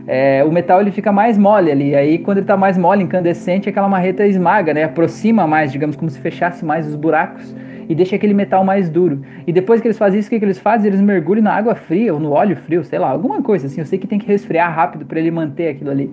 [0.07, 3.69] É, o metal ele fica mais mole ali, aí quando ele está mais mole, incandescente,
[3.69, 4.85] aquela marreta esmaga, né?
[4.85, 7.55] Aproxima mais, digamos, como se fechasse mais os buracos
[7.91, 9.21] e deixa aquele metal mais duro.
[9.45, 10.87] E depois que eles fazem isso, o que, que eles fazem?
[10.87, 13.81] Eles mergulham na água fria ou no óleo frio, sei lá, alguma coisa assim.
[13.81, 16.09] Eu sei que tem que resfriar rápido para ele manter aquilo ali.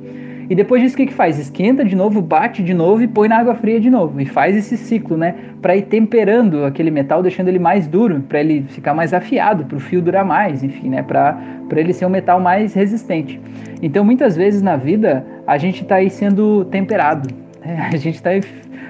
[0.49, 1.37] E depois disso, o que, que faz?
[1.37, 4.19] Esquenta de novo, bate de novo e põe na água fria de novo.
[4.19, 5.35] E faz esse ciclo, né?
[5.61, 9.77] Para ir temperando aquele metal, deixando ele mais duro, para ele ficar mais afiado, para
[9.77, 11.03] o fio durar mais, enfim, né?
[11.03, 11.37] Para
[11.75, 13.39] ele ser um metal mais resistente.
[13.83, 17.29] Então, muitas vezes na vida, a gente está aí sendo temperado.
[17.63, 17.89] Né?
[17.93, 18.41] A gente está aí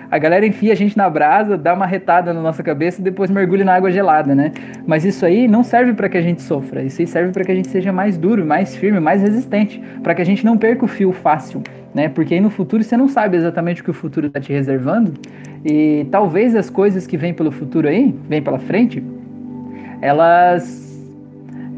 [0.09, 3.29] a galera enfia a gente na brasa, dá uma retada na nossa cabeça e depois
[3.29, 4.51] mergulha na água gelada, né?
[4.85, 7.51] Mas isso aí não serve para que a gente sofra, isso aí serve para que
[7.51, 10.85] a gente seja mais duro, mais firme, mais resistente, para que a gente não perca
[10.85, 11.61] o fio fácil,
[11.93, 12.07] né?
[12.09, 15.13] Porque aí no futuro você não sabe exatamente o que o futuro está te reservando
[15.65, 19.03] e talvez as coisas que vêm pelo futuro aí, vêm pela frente,
[20.01, 20.85] elas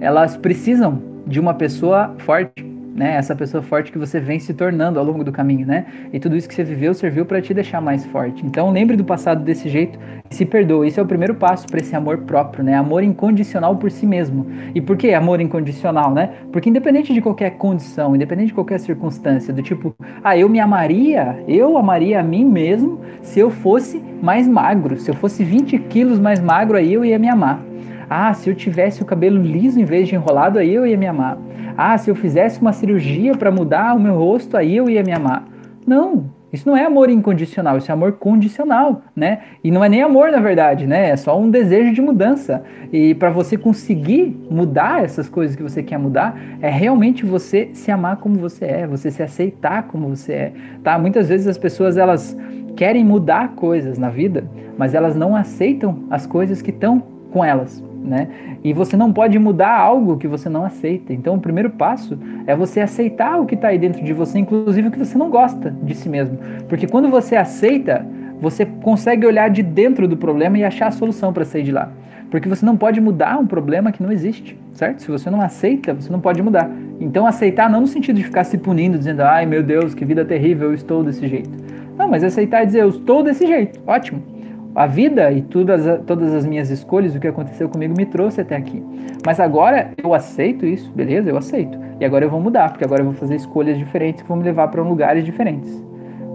[0.02, 3.16] elas precisam de uma pessoa forte né?
[3.16, 5.86] Essa pessoa forte que você vem se tornando ao longo do caminho, né?
[6.12, 8.46] E tudo isso que você viveu serviu para te deixar mais forte.
[8.46, 9.98] Então lembre do passado desse jeito
[10.30, 10.88] e se perdoe.
[10.88, 12.76] Isso é o primeiro passo para esse amor próprio, né?
[12.76, 14.46] Amor incondicional por si mesmo.
[14.74, 16.32] E por que amor incondicional, né?
[16.52, 21.44] Porque independente de qualquer condição, independente de qualquer circunstância, do tipo, ah, eu me amaria,
[21.48, 26.20] eu amaria a mim mesmo se eu fosse mais magro, se eu fosse 20 quilos
[26.20, 27.70] mais magro, aí eu ia me amar.
[28.10, 31.06] Ah, se eu tivesse o cabelo liso em vez de enrolado, aí eu ia me
[31.06, 31.38] amar.
[31.78, 35.12] Ah, se eu fizesse uma cirurgia para mudar o meu rosto, aí eu ia me
[35.12, 35.48] amar.
[35.86, 39.40] Não, isso não é amor incondicional, isso é amor condicional, né?
[39.64, 41.10] E não é nem amor, na verdade, né?
[41.10, 42.64] É só um desejo de mudança.
[42.92, 47.92] E para você conseguir mudar essas coisas que você quer mudar, é realmente você se
[47.92, 50.98] amar como você é, você se aceitar como você é, tá?
[50.98, 52.36] Muitas vezes as pessoas elas
[52.76, 54.44] querem mudar coisas na vida,
[54.78, 58.28] mas elas não aceitam as coisas que estão com elas né?
[58.64, 61.14] E você não pode mudar algo que você não aceita.
[61.14, 64.88] Então, o primeiro passo é você aceitar o que está aí dentro de você, inclusive
[64.88, 66.38] o que você não gosta de si mesmo.
[66.68, 68.06] Porque quando você aceita,
[68.40, 71.92] você consegue olhar de dentro do problema e achar a solução para sair de lá.
[72.32, 75.02] Porque você não pode mudar um problema que não existe, certo?
[75.02, 76.70] Se você não aceita, você não pode mudar.
[77.00, 80.24] Então, aceitar não no sentido de ficar se punindo, dizendo, ai meu Deus, que vida
[80.24, 81.50] terrível, eu estou desse jeito.
[81.98, 84.39] Não, mas aceitar e dizer, eu estou desse jeito, ótimo
[84.76, 88.56] a vida e todas, todas as minhas escolhas, o que aconteceu comigo me trouxe até
[88.56, 88.84] aqui.
[89.26, 91.30] Mas agora eu aceito isso, beleza?
[91.30, 91.78] Eu aceito.
[92.00, 94.44] E agora eu vou mudar, porque agora eu vou fazer escolhas diferentes que vão me
[94.44, 95.70] levar para lugares diferentes.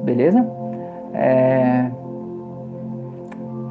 [0.05, 0.47] Beleza?
[1.15, 1.91] É...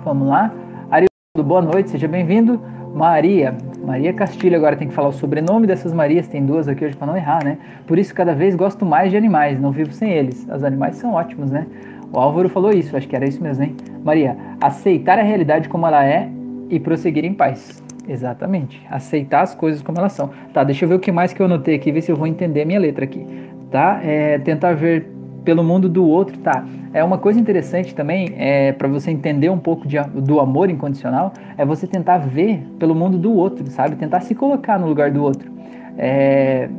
[0.03, 0.51] Vamos lá.
[0.89, 2.59] Ariildo, boa noite, seja bem-vindo.
[2.93, 6.95] Maria, Maria Castilho, agora tem que falar o sobrenome dessas Marias, tem duas aqui hoje
[6.95, 7.57] para não errar, né?
[7.87, 10.47] Por isso, cada vez gosto mais de animais, não vivo sem eles.
[10.47, 11.65] Os animais são ótimos, né?
[12.13, 13.75] O Álvaro falou isso, acho que era isso mesmo, hein?
[14.03, 16.29] Maria, aceitar a realidade como ela é
[16.69, 17.81] e prosseguir em paz.
[18.07, 18.79] Exatamente.
[18.87, 20.29] Aceitar as coisas como elas são.
[20.53, 22.27] Tá, deixa eu ver o que mais que eu anotei aqui, ver se eu vou
[22.27, 23.25] entender a minha letra aqui.
[23.71, 23.99] Tá?
[24.03, 25.07] É, tentar ver
[25.43, 26.63] pelo mundo do outro, tá?
[26.93, 31.33] É uma coisa interessante também, é, para você entender um pouco de, do amor incondicional,
[31.57, 33.95] é você tentar ver pelo mundo do outro, sabe?
[33.95, 35.51] Tentar se colocar no lugar do outro.
[35.97, 36.69] É,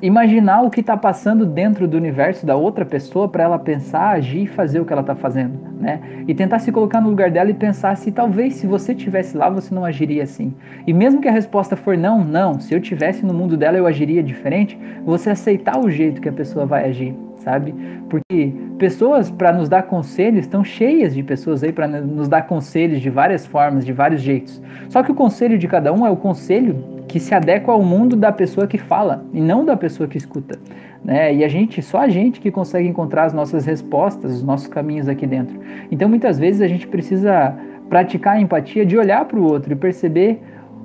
[0.00, 4.44] imaginar o que está passando dentro do universo da outra pessoa para ela pensar, agir
[4.44, 6.00] e fazer o que ela está fazendo, né?
[6.26, 9.48] E tentar se colocar no lugar dela e pensar se talvez se você tivesse lá
[9.48, 10.54] você não agiria assim.
[10.86, 13.86] E mesmo que a resposta for não, não, se eu tivesse no mundo dela eu
[13.86, 17.74] agiria diferente, você aceitar o jeito que a pessoa vai agir, sabe?
[18.08, 23.00] Porque pessoas para nos dar conselhos estão cheias de pessoas aí para nos dar conselhos
[23.00, 24.62] de várias formas, de vários jeitos.
[24.88, 28.16] Só que o conselho de cada um é o conselho que se adequa ao mundo
[28.16, 30.58] da pessoa que fala e não da pessoa que escuta.
[31.04, 31.34] Né?
[31.34, 35.08] E a gente, só a gente que consegue encontrar as nossas respostas, os nossos caminhos
[35.08, 35.58] aqui dentro.
[35.90, 37.54] Então muitas vezes a gente precisa
[37.88, 40.40] praticar a empatia de olhar para o outro e perceber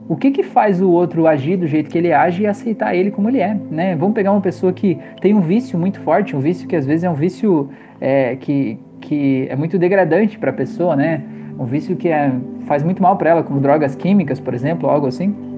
[0.07, 3.11] o que, que faz o outro agir do jeito que ele age e aceitar ele
[3.11, 3.57] como ele é.
[3.71, 3.95] Né?
[3.95, 7.03] Vamos pegar uma pessoa que tem um vício muito forte, um vício que às vezes
[7.03, 11.23] é um vício é, que, que é muito degradante para a pessoa, né?
[11.57, 12.31] um vício que é,
[12.65, 15.50] faz muito mal para ela, como drogas químicas, por exemplo, algo assim.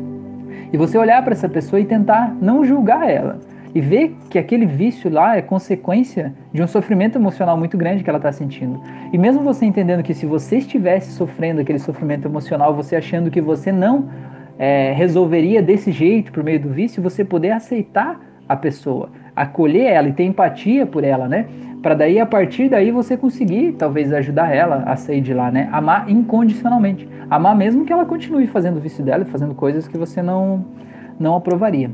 [0.72, 3.40] E você olhar para essa pessoa e tentar não julgar ela.
[3.76, 8.10] E ver que aquele vício lá é consequência de um sofrimento emocional muito grande que
[8.10, 8.82] ela está sentindo.
[9.12, 13.42] E mesmo você entendendo que se você estivesse sofrendo aquele sofrimento emocional, você achando que
[13.42, 14.10] você não
[14.60, 20.08] é, resolveria desse jeito por meio do vício, você poder aceitar a pessoa, acolher ela
[20.08, 21.48] e ter empatia por ela, né?
[21.84, 25.68] Para daí a partir daí você conseguir talvez ajudar ela a sair de lá, né?
[25.70, 27.10] Amar incondicionalmente.
[27.30, 30.66] Amar mesmo que ela continue fazendo o vício dela, fazendo coisas que você não
[31.20, 31.92] não aprovaria.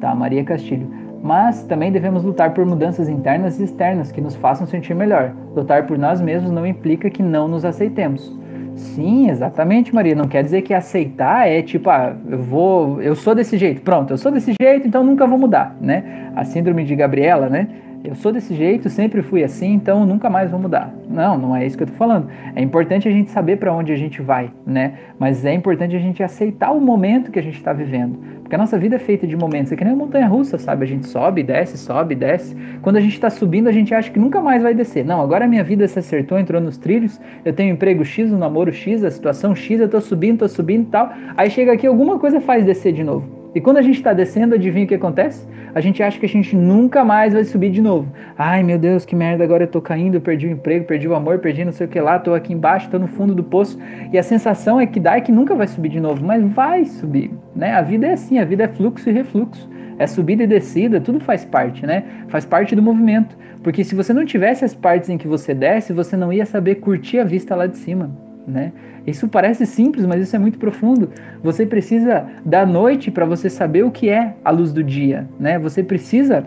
[0.00, 0.88] Tá, Maria Castilho.
[1.22, 5.34] Mas também devemos lutar por mudanças internas e externas que nos façam sentir melhor.
[5.54, 8.34] Lutar por nós mesmos não implica que não nos aceitemos.
[8.74, 10.14] Sim, exatamente, Maria.
[10.14, 14.12] Não quer dizer que aceitar é tipo, ah, eu vou, eu sou desse jeito, pronto,
[14.12, 16.30] eu sou desse jeito, então nunca vou mudar, né?
[16.34, 17.68] A síndrome de Gabriela, né?
[18.08, 20.94] Eu sou desse jeito, sempre fui assim, então nunca mais vou mudar.
[21.08, 22.28] Não, não é isso que eu tô falando.
[22.54, 24.94] É importante a gente saber para onde a gente vai, né?
[25.18, 28.18] Mas é importante a gente aceitar o momento que a gente está vivendo.
[28.42, 29.72] Porque a nossa vida é feita de momentos.
[29.72, 30.84] É que nem uma montanha russa, sabe?
[30.84, 32.56] A gente sobe, desce, sobe, desce.
[32.80, 35.04] Quando a gente está subindo, a gente acha que nunca mais vai descer.
[35.04, 38.38] Não, agora a minha vida se acertou, entrou nos trilhos, eu tenho emprego X, um
[38.38, 41.12] namoro X, a situação X, eu tô subindo, tô subindo e tal.
[41.36, 43.35] Aí chega aqui, alguma coisa faz descer de novo.
[43.56, 45.48] E quando a gente está descendo, adivinha o que acontece?
[45.74, 48.06] A gente acha que a gente nunca mais vai subir de novo.
[48.36, 51.14] Ai meu Deus, que merda, agora eu tô caindo, eu perdi o emprego, perdi o
[51.14, 53.78] amor, perdi não sei o que lá, tô aqui embaixo, tô no fundo do poço.
[54.12, 56.84] E a sensação é que dá é que nunca vai subir de novo, mas vai
[56.84, 57.72] subir, né?
[57.72, 59.66] A vida é assim, a vida é fluxo e refluxo.
[59.98, 62.04] É subida e descida, tudo faz parte, né?
[62.28, 63.38] Faz parte do movimento.
[63.62, 66.74] Porque se você não tivesse as partes em que você desce, você não ia saber
[66.74, 68.72] curtir a vista lá de cima né?
[69.06, 71.10] Isso parece simples, mas isso é muito profundo.
[71.42, 75.58] Você precisa da noite para você saber o que é a luz do dia, né?
[75.58, 76.46] Você precisa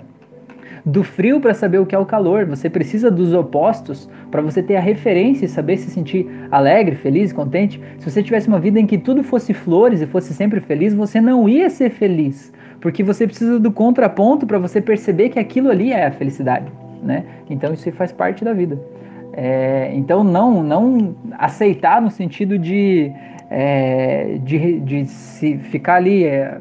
[0.85, 2.45] do frio para saber o que é o calor.
[2.45, 7.33] Você precisa dos opostos para você ter a referência e saber se sentir alegre, feliz,
[7.33, 7.81] contente.
[7.97, 11.19] Se você tivesse uma vida em que tudo fosse flores e fosse sempre feliz, você
[11.19, 15.91] não ia ser feliz, porque você precisa do contraponto para você perceber que aquilo ali
[15.91, 16.71] é a felicidade,
[17.03, 17.25] né?
[17.49, 18.79] Então isso faz parte da vida.
[19.41, 23.09] É, então, não, não aceitar no sentido de,
[23.49, 26.59] é, de, de se ficar ali é,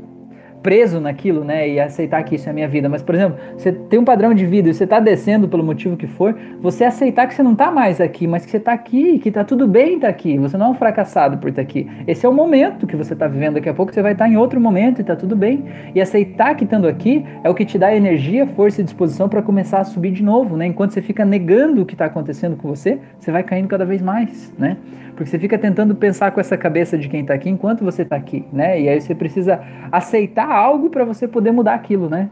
[0.63, 2.89] preso naquilo, né, e aceitar que isso é a minha vida.
[2.89, 5.97] Mas, por exemplo, você tem um padrão de vida e você está descendo pelo motivo
[5.97, 9.19] que for, você aceitar que você não está mais aqui, mas que você está aqui,
[9.19, 10.39] que está tudo bem estar tá aqui.
[10.39, 11.89] Você não é um fracassado por estar tá aqui.
[12.07, 13.55] Esse é o momento que você está vivendo.
[13.55, 15.65] Daqui a pouco você vai estar tá em outro momento e está tudo bem.
[15.95, 19.43] E aceitar que estando aqui é o que te dá energia, força e disposição para
[19.43, 20.67] começar a subir de novo, né?
[20.67, 24.03] Enquanto você fica negando o que está acontecendo com você, você vai caindo cada vez
[24.03, 24.77] mais, né?
[25.19, 28.15] Porque você fica tentando pensar com essa cabeça de quem está aqui enquanto você está
[28.15, 28.81] aqui, né?
[28.81, 32.31] E aí você precisa aceitar algo para você poder mudar aquilo, né?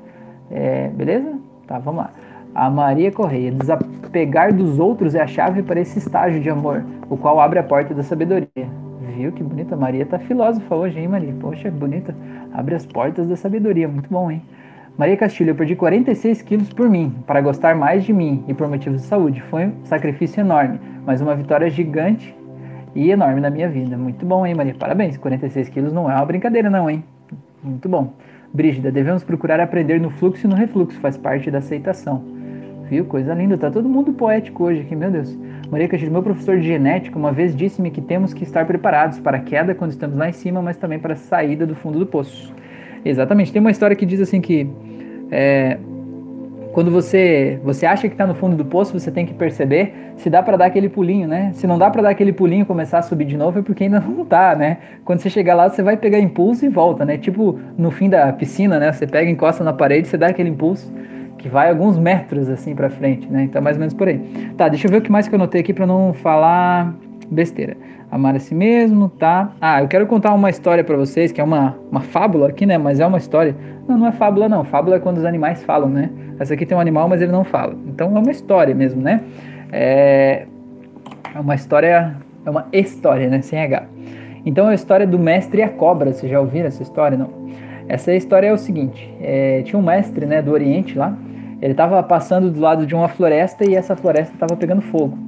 [0.48, 1.32] É, beleza?
[1.66, 2.10] Tá, vamos lá.
[2.54, 7.16] A Maria Correia, desapegar dos outros é a chave para esse estágio de amor, o
[7.16, 8.46] qual abre a porta da sabedoria.
[9.16, 9.74] Viu que bonita?
[9.74, 11.34] Maria tá filósofa hoje, hein, Maria?
[11.40, 12.14] Poxa, bonita.
[12.54, 14.40] Abre as portas da sabedoria, muito bom, hein?
[14.96, 18.68] Maria Castilho, eu perdi 46 quilos por mim, para gostar mais de mim e por
[18.68, 19.42] motivos de saúde.
[19.42, 22.32] Foi um sacrifício enorme, mas uma vitória gigante
[22.96, 23.96] e enorme na minha vida.
[23.96, 24.74] Muito bom, hein, Maria?
[24.74, 25.18] Parabéns.
[25.18, 27.04] 46 quilos não é uma brincadeira, não, hein?
[27.62, 28.14] Muito bom.
[28.52, 32.24] Brígida, devemos procurar aprender no fluxo e no refluxo, faz parte da aceitação.
[32.88, 33.04] Viu?
[33.04, 35.36] Coisa linda, tá todo mundo poético hoje aqui, meu Deus.
[35.70, 39.36] Maria Castilho, meu professor de genética, uma vez disse-me que temos que estar preparados para
[39.36, 42.06] a queda quando estamos lá em cima, mas também para a saída do fundo do
[42.06, 42.54] poço.
[43.04, 44.70] Exatamente, tem uma história que diz assim que
[45.30, 45.78] é,
[46.76, 50.28] quando você você acha que está no fundo do poço, você tem que perceber se
[50.28, 51.50] dá para dar aquele pulinho, né?
[51.54, 53.84] Se não dá para dar aquele pulinho e começar a subir de novo é porque
[53.84, 54.76] ainda não tá, né?
[55.02, 57.16] Quando você chegar lá, você vai pegar impulso e volta, né?
[57.16, 58.92] Tipo no fim da piscina, né?
[58.92, 60.92] Você pega, encosta na parede, você dá aquele impulso
[61.38, 63.44] que vai alguns metros assim para frente, né?
[63.44, 64.18] Então mais ou menos por aí.
[64.54, 66.94] Tá, deixa eu ver o que mais que eu anotei aqui para não falar
[67.30, 67.76] besteira.
[68.10, 69.52] Amar a si mesmo, tá?
[69.60, 72.78] Ah, eu quero contar uma história para vocês, que é uma, uma fábula aqui, né?
[72.78, 73.56] Mas é uma história.
[73.88, 74.64] Não, não é fábula, não.
[74.64, 76.10] Fábula é quando os animais falam, né?
[76.38, 77.74] Essa aqui tem um animal, mas ele não fala.
[77.86, 79.20] Então é uma história mesmo, né?
[79.72, 80.46] É,
[81.34, 83.42] é uma história, é uma história, né?
[83.42, 83.84] Sem H.
[84.44, 86.12] Então é a história do mestre e a cobra.
[86.12, 87.30] Vocês já ouviram essa história, não?
[87.88, 91.16] Essa história é o seguinte: é, tinha um mestre, né, do Oriente lá.
[91.60, 95.18] Ele estava passando do lado de uma floresta e essa floresta estava pegando fogo.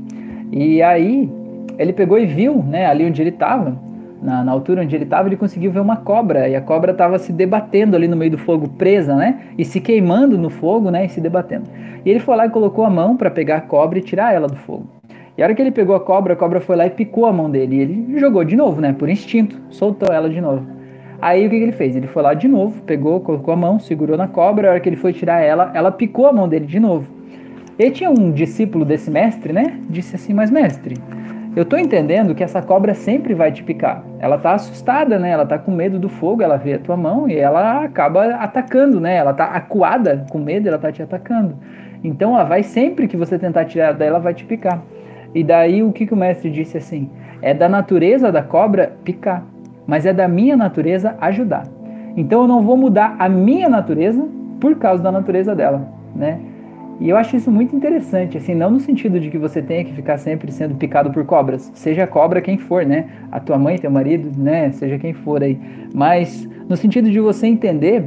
[0.52, 1.30] E aí
[1.78, 3.78] ele pegou e viu, né, ali onde ele estava,
[4.20, 7.18] na, na, altura onde ele estava, ele conseguiu ver uma cobra e a cobra estava
[7.18, 11.06] se debatendo ali no meio do fogo, presa, né, e se queimando no fogo, né,
[11.06, 11.64] e se debatendo.
[12.04, 14.48] E ele foi lá e colocou a mão para pegar a cobra e tirar ela
[14.48, 14.88] do fogo.
[15.36, 17.32] E a hora que ele pegou a cobra, a cobra foi lá e picou a
[17.32, 17.76] mão dele.
[17.76, 20.66] E ele jogou de novo, né, por instinto, soltou ela de novo.
[21.20, 21.96] Aí o que, que ele fez?
[21.96, 24.68] Ele foi lá de novo, pegou, colocou a mão, segurou na cobra.
[24.68, 27.06] A hora que ele foi tirar ela, ela picou a mão dele de novo.
[27.78, 29.78] E tinha um discípulo desse mestre, né?
[29.88, 30.96] Disse assim: Mas mestre,
[31.58, 34.04] eu tô entendendo que essa cobra sempre vai te picar.
[34.20, 35.30] Ela tá assustada, né?
[35.30, 39.00] Ela tá com medo do fogo, ela vê a tua mão e ela acaba atacando,
[39.00, 39.16] né?
[39.16, 41.56] Ela tá acuada com medo, ela tá te atacando.
[42.04, 44.80] Então ela vai sempre que você tentar tirar dela, vai te picar.
[45.34, 47.10] E daí o que, que o mestre disse assim?
[47.42, 49.44] É da natureza da cobra picar,
[49.84, 51.64] mas é da minha natureza ajudar.
[52.16, 54.24] Então eu não vou mudar a minha natureza
[54.60, 56.38] por causa da natureza dela, né?
[57.00, 59.92] E eu acho isso muito interessante, assim, não no sentido de que você tenha que
[59.92, 63.08] ficar sempre sendo picado por cobras, seja cobra quem for, né?
[63.30, 64.72] A tua mãe, teu marido, né?
[64.72, 65.58] Seja quem for aí.
[65.94, 68.04] Mas no sentido de você entender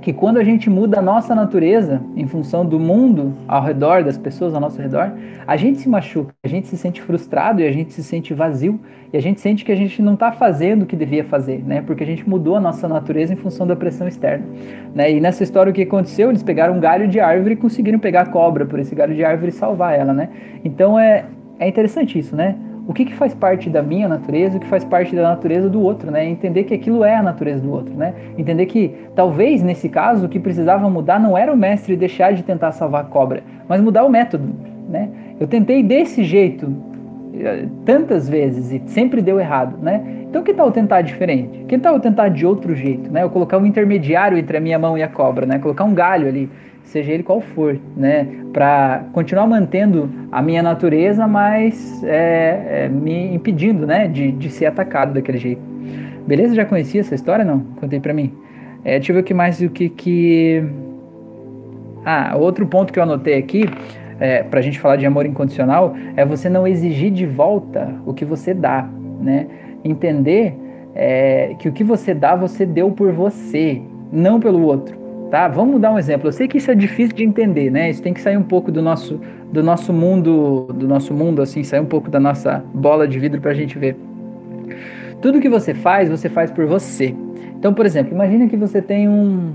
[0.00, 4.16] que quando a gente muda a nossa natureza em função do mundo ao redor, das
[4.16, 5.12] pessoas ao nosso redor,
[5.46, 8.80] a gente se machuca, a gente se sente frustrado e a gente se sente vazio
[9.12, 11.82] e a gente sente que a gente não está fazendo o que devia fazer, né?
[11.82, 14.44] Porque a gente mudou a nossa natureza em função da pressão externa,
[14.94, 15.10] né?
[15.10, 16.28] E nessa história o que aconteceu?
[16.30, 19.24] Eles pegaram um galho de árvore e conseguiram pegar a cobra por esse galho de
[19.24, 20.28] árvore e salvar ela, né?
[20.64, 21.24] Então é,
[21.58, 22.56] é interessante isso, né?
[22.88, 25.78] O que, que faz parte da minha natureza, o que faz parte da natureza do
[25.82, 26.26] outro, né?
[26.26, 28.14] Entender que aquilo é a natureza do outro, né?
[28.38, 32.42] Entender que talvez nesse caso o que precisava mudar não era o mestre deixar de
[32.42, 34.48] tentar salvar a cobra, mas mudar o método,
[34.88, 35.10] né?
[35.38, 36.72] Eu tentei desse jeito
[37.34, 40.02] eh, tantas vezes e sempre deu errado, né?
[40.22, 41.66] Então que tal tentar diferente?
[41.68, 43.22] Que tal tentar de outro jeito, né?
[43.22, 45.58] Eu colocar um intermediário entre a minha mão e a cobra, né?
[45.58, 46.48] Colocar um galho ali
[46.88, 48.26] seja ele qual for, né?
[48.52, 54.08] Para continuar mantendo a minha natureza, mas é, é, me impedindo, né?
[54.08, 55.60] De, de ser atacado daquele jeito.
[56.26, 56.54] Beleza?
[56.54, 57.44] Já conhecia essa história?
[57.44, 57.60] Não?
[57.80, 58.32] Contei para mim.
[58.84, 60.64] É, deixa eu ver o que mais, o que que...
[62.04, 63.64] Ah, outro ponto que eu anotei aqui,
[64.18, 68.14] é, para a gente falar de amor incondicional, é você não exigir de volta o
[68.14, 68.88] que você dá,
[69.20, 69.46] né?
[69.84, 70.54] Entender
[70.94, 74.97] é, que o que você dá, você deu por você, não pelo outro
[75.30, 75.48] tá?
[75.48, 76.28] Vamos dar um exemplo.
[76.28, 77.90] Eu sei que isso é difícil de entender, né?
[77.90, 81.64] Isso tem que sair um pouco do nosso do nosso mundo, do nosso mundo assim,
[81.64, 83.96] sair um pouco da nossa bola de vidro para a gente ver.
[85.22, 87.14] Tudo que você faz, você faz por você.
[87.58, 89.54] Então, por exemplo, imagina que você tem um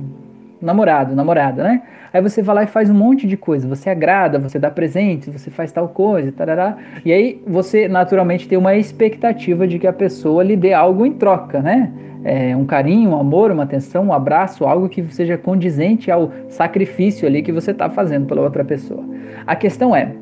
[0.61, 1.83] namorado, namorada, né?
[2.11, 3.67] Aí você vai lá e faz um monte de coisa.
[3.67, 6.77] Você agrada, você dá presentes, você faz tal coisa, tarará.
[7.03, 11.13] E aí você naturalmente tem uma expectativa de que a pessoa lhe dê algo em
[11.13, 11.91] troca, né?
[12.23, 17.27] É, um carinho, um amor, uma atenção, um abraço, algo que seja condizente ao sacrifício
[17.27, 19.03] ali que você está fazendo pela outra pessoa.
[19.45, 20.13] A questão é,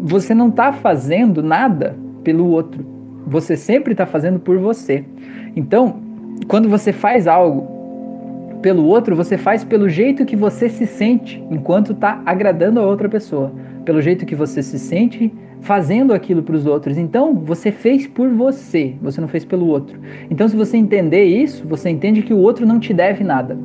[0.00, 2.84] você não está fazendo nada pelo outro,
[3.26, 5.04] você sempre está fazendo por você.
[5.54, 6.00] Então,
[6.48, 7.80] quando você faz algo
[8.60, 13.08] pelo outro, você faz pelo jeito que você se sente enquanto está agradando a outra
[13.08, 13.52] pessoa,
[13.84, 16.96] pelo jeito que você se sente fazendo aquilo para os outros.
[16.96, 19.98] Então, você fez por você, você não fez pelo outro.
[20.30, 23.56] Então, se você entender isso, você entende que o outro não te deve nada.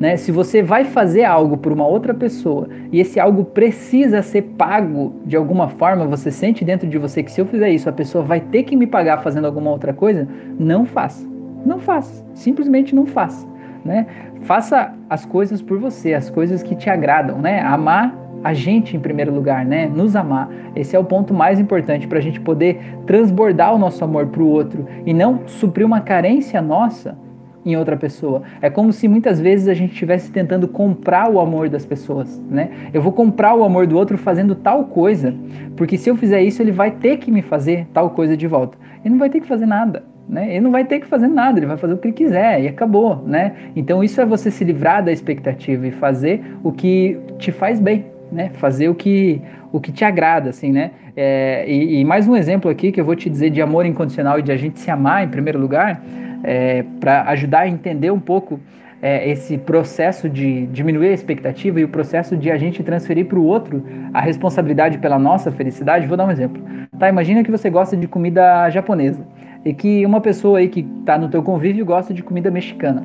[0.00, 0.16] Né?
[0.16, 5.14] Se você vai fazer algo por uma outra pessoa e esse algo precisa ser pago
[5.24, 8.24] de alguma forma, você sente dentro de você que se eu fizer isso, a pessoa
[8.24, 10.26] vai ter que me pagar fazendo alguma outra coisa,
[10.58, 11.24] não faça.
[11.64, 12.24] Não faça.
[12.34, 13.46] Simplesmente não faça.
[13.84, 14.06] Né?
[14.40, 17.60] Faça as coisas por você, as coisas que te agradam, né?
[17.60, 19.86] Amar a gente em primeiro lugar, né?
[19.86, 20.50] Nos amar.
[20.74, 24.42] Esse é o ponto mais importante para a gente poder transbordar o nosso amor para
[24.42, 27.16] o outro e não suprir uma carência nossa
[27.64, 28.42] em outra pessoa.
[28.60, 32.70] É como se muitas vezes a gente estivesse tentando comprar o amor das pessoas, né?
[32.92, 35.32] Eu vou comprar o amor do outro fazendo tal coisa,
[35.76, 38.76] porque se eu fizer isso ele vai ter que me fazer tal coisa de volta.
[39.04, 40.02] Ele não vai ter que fazer nada.
[40.28, 40.50] né?
[40.50, 42.68] Ele não vai ter que fazer nada, ele vai fazer o que ele quiser e
[42.68, 43.52] acabou, né?
[43.76, 48.06] Então isso é você se livrar da expectativa e fazer o que te faz bem,
[48.32, 48.50] né?
[48.54, 50.90] Fazer o que o que te agrada, assim, né?
[51.16, 54.38] É, e, e, mais um exemplo aqui que eu vou te dizer de amor incondicional
[54.38, 56.02] e de a gente se amar em primeiro lugar,
[56.42, 58.60] é, para ajudar a entender um pouco
[59.00, 63.38] é, esse processo de diminuir a expectativa e o processo de a gente transferir para
[63.38, 66.06] o outro a responsabilidade pela nossa felicidade.
[66.06, 66.62] Vou dar um exemplo.
[66.98, 69.26] Tá, imagina que você gosta de comida japonesa
[69.64, 73.04] e que uma pessoa aí que está no teu convívio gosta de comida mexicana.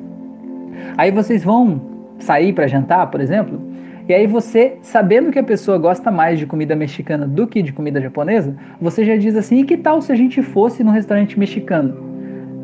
[0.98, 1.82] Aí vocês vão
[2.20, 3.60] sair para jantar, por exemplo,
[4.08, 7.74] e aí você, sabendo que a pessoa gosta mais de comida mexicana do que de
[7.74, 11.38] comida japonesa, você já diz assim: e que tal se a gente fosse num restaurante
[11.38, 11.98] mexicano?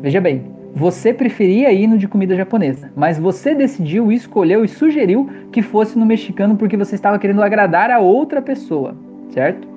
[0.00, 5.28] Veja bem, você preferia ir no de comida japonesa, mas você decidiu, escolheu e sugeriu
[5.52, 8.96] que fosse no mexicano porque você estava querendo agradar a outra pessoa,
[9.30, 9.73] certo?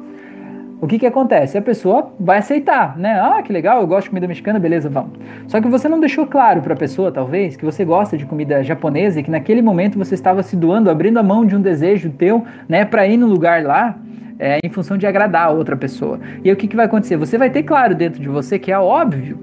[0.79, 1.57] O que que acontece?
[1.57, 3.19] A pessoa vai aceitar, né?
[3.19, 5.11] Ah, que legal, eu gosto de comida mexicana, beleza, vamos.
[5.47, 8.63] Só que você não deixou claro para a pessoa, talvez, que você gosta de comida
[8.63, 12.11] japonesa e que naquele momento você estava se doando, abrindo a mão de um desejo
[12.11, 13.97] teu, né, para ir no lugar lá,
[14.37, 16.19] é, em função de agradar a outra pessoa.
[16.43, 17.17] E aí o que que vai acontecer?
[17.17, 19.39] Você vai ter claro dentro de você que é óbvio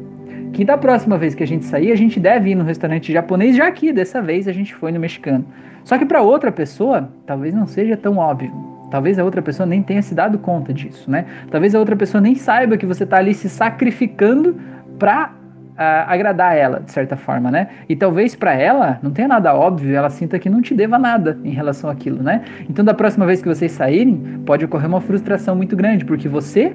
[0.53, 3.57] que da próxima vez que a gente sair, a gente deve ir no restaurante japonês,
[3.57, 5.45] já que dessa vez a gente foi no mexicano.
[5.83, 8.74] Só que para outra pessoa, talvez não seja tão óbvio.
[8.95, 11.25] Talvez a outra pessoa nem tenha se dado conta disso, né?
[11.51, 14.57] Talvez a outra pessoa nem saiba que você está ali se sacrificando
[15.01, 17.67] para uh, ah, agradar ela, de certa forma, né?
[17.89, 21.37] E talvez para ela não tenha nada óbvio, ela sinta que não te deva nada
[21.43, 22.45] em relação àquilo, né?
[22.71, 26.73] Então, da próxima vez que vocês saírem, pode ocorrer uma frustração muito grande, porque você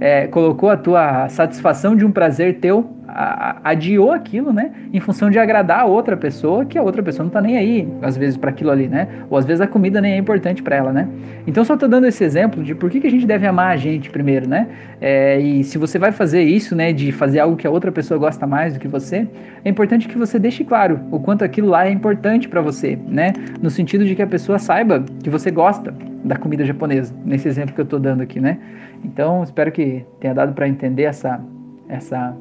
[0.00, 5.38] é, colocou a tua satisfação de um prazer teu adiou aquilo, né, em função de
[5.38, 8.50] agradar a outra pessoa, que a outra pessoa não tá nem aí, às vezes, para
[8.50, 9.08] aquilo ali, né?
[9.30, 11.08] Ou às vezes a comida nem é importante para ela, né?
[11.46, 13.76] Então, só tô dando esse exemplo de por que, que a gente deve amar a
[13.76, 14.68] gente primeiro, né?
[15.00, 18.18] É, e se você vai fazer isso, né, de fazer algo que a outra pessoa
[18.18, 19.26] gosta mais do que você,
[19.64, 23.32] é importante que você deixe claro o quanto aquilo lá é importante para você, né?
[23.62, 27.74] No sentido de que a pessoa saiba que você gosta da comida japonesa, nesse exemplo
[27.74, 28.58] que eu tô dando aqui, né?
[29.02, 31.40] Então, espero que tenha dado para entender essa
[31.88, 32.36] essa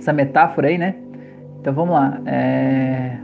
[0.00, 0.94] essa metáfora aí, né?
[1.60, 2.18] Então vamos lá.
[2.26, 3.16] É...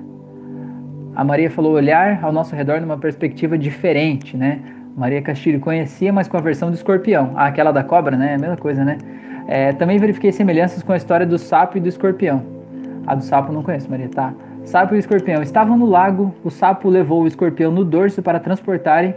[1.14, 4.60] A Maria falou olhar ao nosso redor numa perspectiva diferente, né?
[4.94, 7.32] Maria Castilho conhecia, mas com a versão do escorpião.
[7.34, 8.32] Ah, aquela da cobra, né?
[8.32, 8.98] É a mesma coisa, né?
[9.48, 12.42] É, também verifiquei semelhanças com a história do sapo e do escorpião.
[13.06, 14.34] A do sapo não conheço, Maria, tá?
[14.64, 19.14] Sapo e escorpião estavam no lago, o sapo levou o escorpião no dorso para transportarem,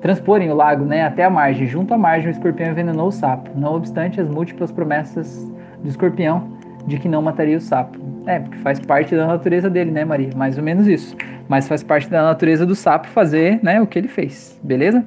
[0.00, 1.66] transporem o lago né, até a margem.
[1.66, 3.50] Junto à margem, o escorpião envenenou o sapo.
[3.54, 5.46] Não obstante as múltiplas promessas
[5.82, 7.98] do escorpião, de que não mataria o sapo.
[8.26, 10.30] É, porque faz parte da natureza dele, né, Maria?
[10.36, 11.16] Mais ou menos isso.
[11.48, 15.04] Mas faz parte da natureza do sapo fazer, né, o que ele fez, beleza?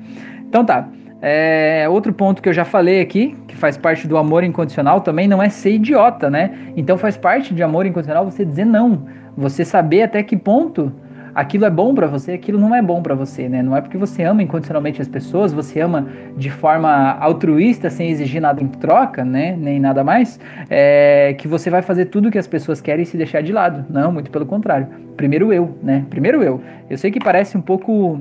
[0.47, 0.87] Então tá.
[1.21, 5.27] É, outro ponto que eu já falei aqui, que faz parte do amor incondicional também,
[5.27, 6.51] não é ser idiota, né?
[6.75, 9.05] Então faz parte de amor incondicional você dizer não.
[9.35, 10.91] Você saber até que ponto
[11.35, 13.61] aquilo é bom para você, aquilo não é bom para você, né?
[13.61, 16.07] Não é porque você ama incondicionalmente as pessoas, você ama
[16.37, 19.53] de forma altruísta, sem exigir nada em troca, né?
[19.59, 23.17] Nem nada mais, é, que você vai fazer tudo que as pessoas querem e se
[23.17, 23.85] deixar de lado.
[23.89, 24.87] Não, muito pelo contrário.
[25.17, 26.05] Primeiro eu, né?
[26.09, 26.61] Primeiro eu.
[26.89, 28.19] Eu sei que parece um pouco.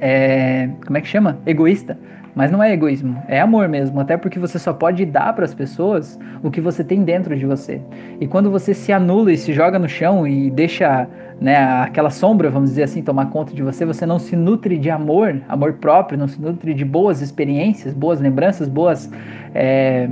[0.00, 1.38] É, como é que chama?
[1.46, 1.96] Egoísta.
[2.34, 5.54] Mas não é egoísmo, é amor mesmo, até porque você só pode dar para as
[5.54, 7.80] pessoas o que você tem dentro de você.
[8.20, 11.08] E quando você se anula e se joga no chão e deixa
[11.40, 14.90] né, aquela sombra, vamos dizer assim, tomar conta de você, você não se nutre de
[14.90, 19.08] amor, amor próprio, não se nutre de boas experiências, boas lembranças, boas,
[19.54, 20.08] é,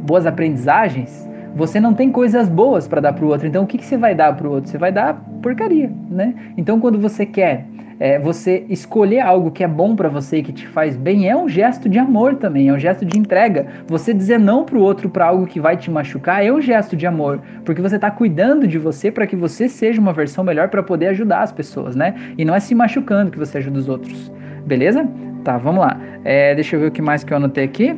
[0.00, 3.46] boas aprendizagens, você não tem coisas boas para dar para o outro.
[3.46, 4.70] Então, o que, que você vai dar para o outro?
[4.70, 6.34] Você vai dar porcaria, né?
[6.56, 7.66] Então, quando você quer
[7.98, 11.36] é, você escolher algo que é bom para você e que te faz bem é
[11.36, 13.66] um gesto de amor também, é um gesto de entrega.
[13.86, 17.06] Você dizer não pro outro para algo que vai te machucar é um gesto de
[17.06, 20.82] amor, porque você tá cuidando de você para que você seja uma versão melhor para
[20.82, 22.14] poder ajudar as pessoas, né?
[22.36, 24.32] E não é se machucando que você ajuda os outros.
[24.66, 25.08] Beleza?
[25.42, 26.00] Tá, vamos lá.
[26.24, 27.96] É, deixa eu ver o que mais que eu anotei aqui.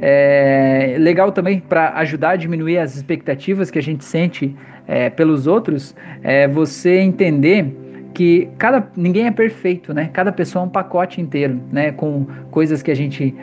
[0.00, 4.56] É, legal também para ajudar a diminuir as expectativas que a gente sente
[4.86, 7.81] é, pelos outros, é você entender
[8.14, 10.10] que cada ninguém é perfeito, né?
[10.12, 11.92] Cada pessoa é um pacote inteiro, né?
[11.92, 13.34] Com coisas que a gente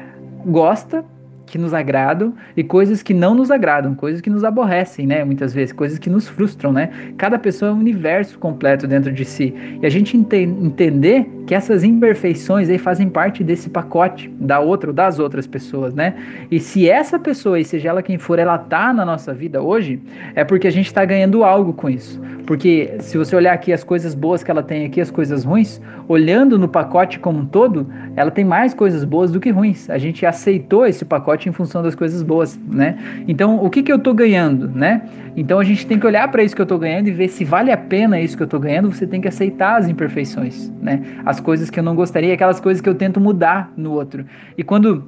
[0.46, 1.04] gosta
[1.50, 5.24] que nos agradam e coisas que não nos agradam, coisas que nos aborrecem, né?
[5.24, 6.90] Muitas vezes, coisas que nos frustram, né?
[7.18, 9.54] Cada pessoa é um universo completo dentro de si.
[9.82, 14.92] E a gente ente entender que essas imperfeições aí fazem parte desse pacote da outra
[14.92, 16.16] ou das outras pessoas, né?
[16.52, 20.00] E se essa pessoa, seja ela quem for, ela tá na nossa vida hoje,
[20.36, 22.22] é porque a gente está ganhando algo com isso.
[22.50, 25.80] Porque se você olhar aqui as coisas boas que ela tem aqui, as coisas ruins,
[26.08, 27.86] olhando no pacote como um todo,
[28.16, 29.88] ela tem mais coisas boas do que ruins.
[29.88, 32.98] A gente aceitou esse pacote em função das coisas boas, né?
[33.28, 35.04] Então, o que que eu tô ganhando, né?
[35.38, 37.46] Então, a gente tem que olhar para isso que eu tô ganhando e ver se
[37.46, 38.92] vale a pena isso que eu tô ganhando.
[38.92, 41.02] Você tem que aceitar as imperfeições, né?
[41.26, 44.26] As coisas que eu não gostaria, aquelas coisas que eu tento mudar no outro.
[44.58, 45.08] E quando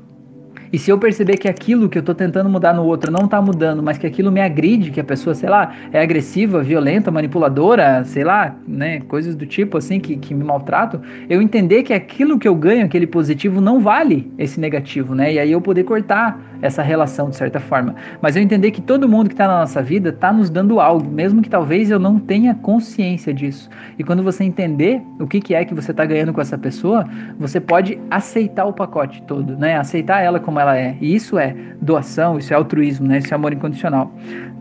[0.73, 3.41] e se eu perceber que aquilo que eu tô tentando mudar no outro não tá
[3.41, 8.03] mudando, mas que aquilo me agride, que a pessoa, sei lá, é agressiva, violenta, manipuladora,
[8.05, 12.39] sei lá, né, coisas do tipo assim que, que me maltratam, eu entender que aquilo
[12.39, 15.33] que eu ganho, aquele positivo, não vale esse negativo, né?
[15.33, 17.95] E aí eu poder cortar essa relação de certa forma.
[18.21, 21.09] Mas eu entender que todo mundo que está na nossa vida está nos dando algo,
[21.09, 23.69] mesmo que talvez eu não tenha consciência disso.
[23.97, 27.05] E quando você entender o que, que é que você está ganhando com essa pessoa,
[27.39, 29.75] você pode aceitar o pacote todo, né?
[29.77, 30.95] Aceitar ela como ela é.
[31.01, 33.17] E isso é doação, isso é altruísmo, né?
[33.17, 34.13] Isso é amor incondicional.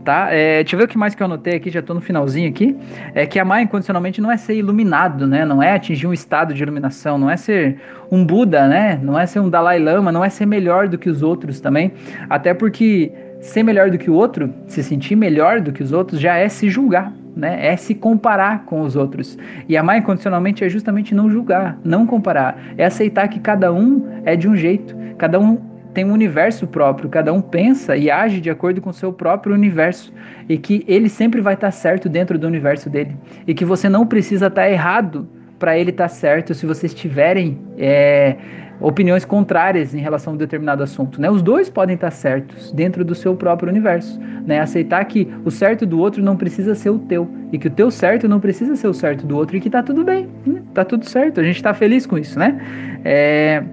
[0.03, 0.29] Tá?
[0.31, 2.49] É, deixa eu ver o que mais que eu anotei aqui, já estou no finalzinho
[2.49, 2.75] aqui.
[3.13, 5.45] É que amar incondicionalmente não é ser iluminado, né?
[5.45, 7.77] Não é atingir um estado de iluminação, não é ser
[8.11, 8.99] um Buda, né?
[9.01, 11.93] Não é ser um Dalai Lama, não é ser melhor do que os outros também.
[12.29, 16.19] Até porque ser melhor do que o outro, se sentir melhor do que os outros,
[16.19, 17.67] já é se julgar, né?
[17.67, 19.37] É se comparar com os outros.
[19.69, 22.57] E amar incondicionalmente é justamente não julgar, não comparar.
[22.75, 27.09] É aceitar que cada um é de um jeito, cada um tem um universo próprio,
[27.09, 30.13] cada um pensa e age de acordo com o seu próprio universo
[30.47, 33.15] e que ele sempre vai estar certo dentro do universo dele
[33.45, 35.27] e que você não precisa estar errado
[35.59, 38.35] para ele estar certo se vocês tiverem é,
[38.79, 41.29] opiniões contrárias em relação a um determinado assunto, né?
[41.29, 44.59] Os dois podem estar certos dentro do seu próprio universo, né?
[44.59, 47.91] Aceitar que o certo do outro não precisa ser o teu e que o teu
[47.91, 50.63] certo não precisa ser o certo do outro e que tá tudo bem, né?
[50.73, 52.59] tá tudo certo, a gente tá feliz com isso, né?
[53.05, 53.63] É,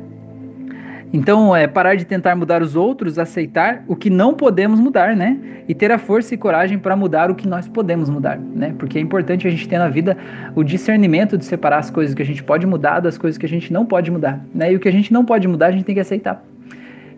[1.12, 5.38] então, é parar de tentar mudar os outros, aceitar o que não podemos mudar, né?
[5.66, 8.74] E ter a força e coragem para mudar o que nós podemos mudar, né?
[8.78, 10.16] Porque é importante a gente ter na vida
[10.54, 13.48] o discernimento de separar as coisas que a gente pode mudar das coisas que a
[13.48, 14.70] gente não pode mudar, né?
[14.72, 16.44] E o que a gente não pode mudar, a gente tem que aceitar.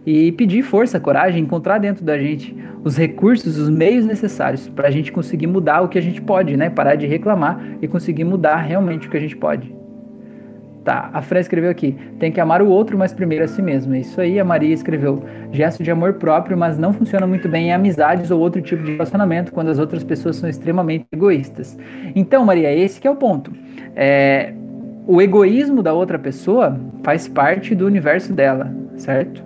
[0.06, 4.90] E pedir força, coragem, encontrar dentro da gente os recursos, os meios necessários para a
[4.90, 6.70] gente conseguir mudar o que a gente pode, né?
[6.70, 9.79] Parar de reclamar e conseguir mudar realmente o que a gente pode.
[10.84, 13.94] Tá, a Fran escreveu aqui, tem que amar o outro, mas primeiro a si mesmo.
[13.94, 15.22] É isso aí, a Maria escreveu,
[15.52, 18.92] gesto de amor próprio, mas não funciona muito bem em amizades ou outro tipo de
[18.92, 21.78] relacionamento, quando as outras pessoas são extremamente egoístas.
[22.14, 23.52] Então, Maria, esse que é o ponto.
[23.94, 24.54] É,
[25.06, 29.44] o egoísmo da outra pessoa faz parte do universo dela, certo?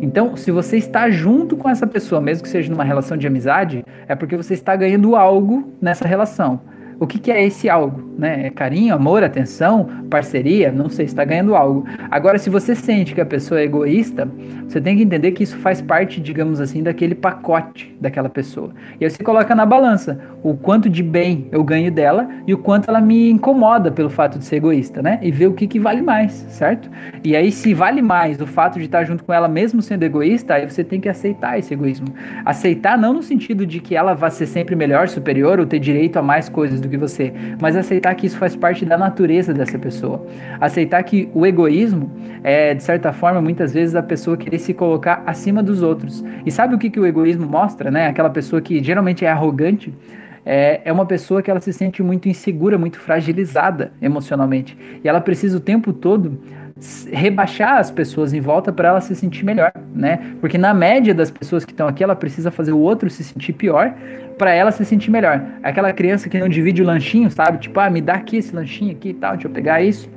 [0.00, 3.84] Então, se você está junto com essa pessoa, mesmo que seja numa relação de amizade,
[4.06, 6.60] é porque você está ganhando algo nessa relação.
[6.98, 8.02] O que, que, é esse algo?
[8.18, 8.46] Né?
[8.46, 10.72] É carinho, amor, atenção, parceria?
[10.72, 11.84] Não sei, está ganhando algo.
[12.10, 14.26] Agora, se você sente que a pessoa é egoísta,
[14.66, 18.70] você tem que entender que isso faz parte, digamos assim, daquele pacote daquela pessoa.
[18.98, 22.58] E aí você coloca na balança o quanto de bem eu ganho dela e o
[22.58, 25.18] quanto ela me incomoda pelo fato de ser egoísta, né?
[25.22, 26.90] E ver o que, que vale mais, certo?
[27.22, 30.54] E aí, se vale mais o fato de estar junto com ela mesmo sendo egoísta,
[30.54, 32.06] aí você tem que aceitar esse egoísmo.
[32.44, 36.16] Aceitar não no sentido de que ela vai ser sempre melhor, superior ou ter direito
[36.16, 39.78] a mais coisas do que você, mas aceitar que isso faz parte da natureza dessa
[39.78, 40.26] pessoa.
[40.60, 42.10] Aceitar que o egoísmo
[42.42, 46.24] é, de certa forma, muitas vezes a pessoa querer se colocar acima dos outros.
[46.44, 48.06] E sabe o que, que o egoísmo mostra, né?
[48.06, 49.92] Aquela pessoa que geralmente é arrogante,
[50.46, 54.78] é, é uma pessoa que ela se sente muito insegura, muito fragilizada emocionalmente.
[55.02, 56.38] E ela precisa o tempo todo
[57.10, 60.34] rebaixar as pessoas em volta para ela se sentir melhor, né?
[60.40, 63.54] Porque na média das pessoas que estão aqui, ela precisa fazer o outro se sentir
[63.54, 63.92] pior
[64.38, 65.42] para ela se sentir melhor.
[65.62, 67.58] Aquela criança que não divide o lanchinho, sabe?
[67.58, 70.15] Tipo, ah, me dá aqui esse lanchinho aqui e tal, deixa eu pegar isso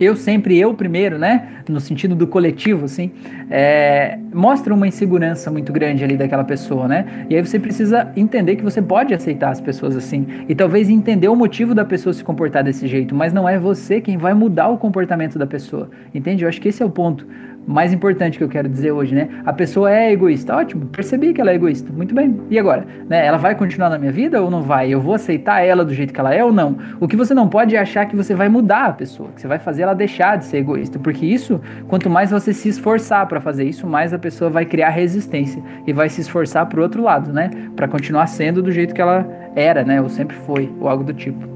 [0.00, 1.62] eu sempre, eu primeiro, né?
[1.68, 3.10] No sentido do coletivo, assim,
[3.50, 7.26] é, mostra uma insegurança muito grande ali daquela pessoa, né?
[7.28, 10.26] E aí você precisa entender que você pode aceitar as pessoas assim.
[10.48, 14.00] E talvez entender o motivo da pessoa se comportar desse jeito, mas não é você
[14.00, 15.90] quem vai mudar o comportamento da pessoa.
[16.14, 16.44] Entende?
[16.44, 17.26] Eu acho que esse é o ponto
[17.66, 19.28] mais importante que eu quero dizer hoje, né?
[19.44, 22.40] A pessoa é egoísta, ótimo, percebi que ela é egoísta, muito bem.
[22.50, 23.24] E agora, né?
[23.24, 24.92] Ela vai continuar na minha vida ou não vai?
[24.92, 26.78] Eu vou aceitar ela do jeito que ela é ou não?
[26.98, 29.46] O que você não pode é achar que você vai mudar a pessoa, que você
[29.46, 33.40] vai fazer ela deixar de ser egoísta, porque isso, quanto mais você se esforçar para
[33.40, 37.32] fazer isso, mais a pessoa vai criar resistência e vai se esforçar pro outro lado,
[37.32, 37.50] né?
[37.76, 40.00] Para continuar sendo do jeito que ela era, né?
[40.00, 41.46] Ou sempre foi, ou algo do tipo.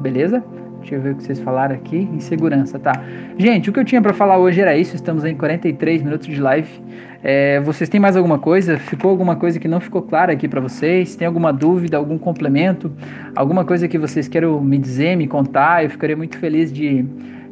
[0.00, 0.42] Beleza?
[0.84, 1.96] Deixa eu ver o que vocês falaram aqui.
[2.12, 2.92] Insegurança, tá?
[3.38, 4.94] Gente, o que eu tinha para falar hoje era isso.
[4.94, 6.68] Estamos em 43 minutos de live.
[7.22, 8.76] É, vocês têm mais alguma coisa?
[8.76, 11.16] Ficou alguma coisa que não ficou clara aqui para vocês?
[11.16, 12.92] Tem alguma dúvida, algum complemento?
[13.34, 15.84] Alguma coisa que vocês queiram me dizer, me contar?
[15.84, 17.02] Eu ficaria muito feliz de,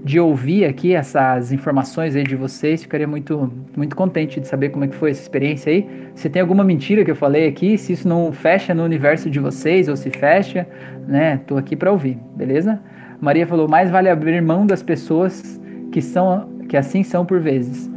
[0.04, 2.82] de ouvir aqui essas informações aí de vocês.
[2.82, 5.88] Ficaria muito, muito contente de saber como é que foi essa experiência aí.
[6.14, 9.40] Se tem alguma mentira que eu falei aqui, se isso não fecha no universo de
[9.40, 10.68] vocês ou se fecha,
[11.08, 11.40] né?
[11.46, 12.78] Tô aqui para ouvir, beleza?
[13.22, 15.60] Maria falou: mais vale abrir mão das pessoas
[15.92, 17.90] que são que assim são por vezes.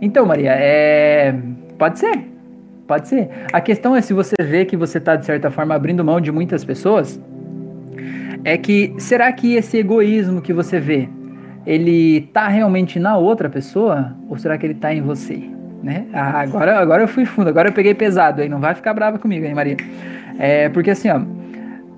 [0.00, 1.34] Então, Maria, é...
[1.76, 2.28] pode ser.
[2.86, 3.28] Pode ser.
[3.52, 6.30] A questão é se você vê que você está, de certa forma, abrindo mão de
[6.30, 7.20] muitas pessoas,
[8.44, 11.08] é que será que esse egoísmo que você vê,
[11.66, 15.40] ele tá realmente na outra pessoa ou será que ele tá em você?
[15.82, 16.06] Né?
[16.12, 19.18] Ah, agora, agora eu fui fundo, agora eu peguei pesado aí, não vai ficar brava
[19.18, 19.76] comigo, hein, Maria?
[20.38, 21.20] É, porque assim, ó,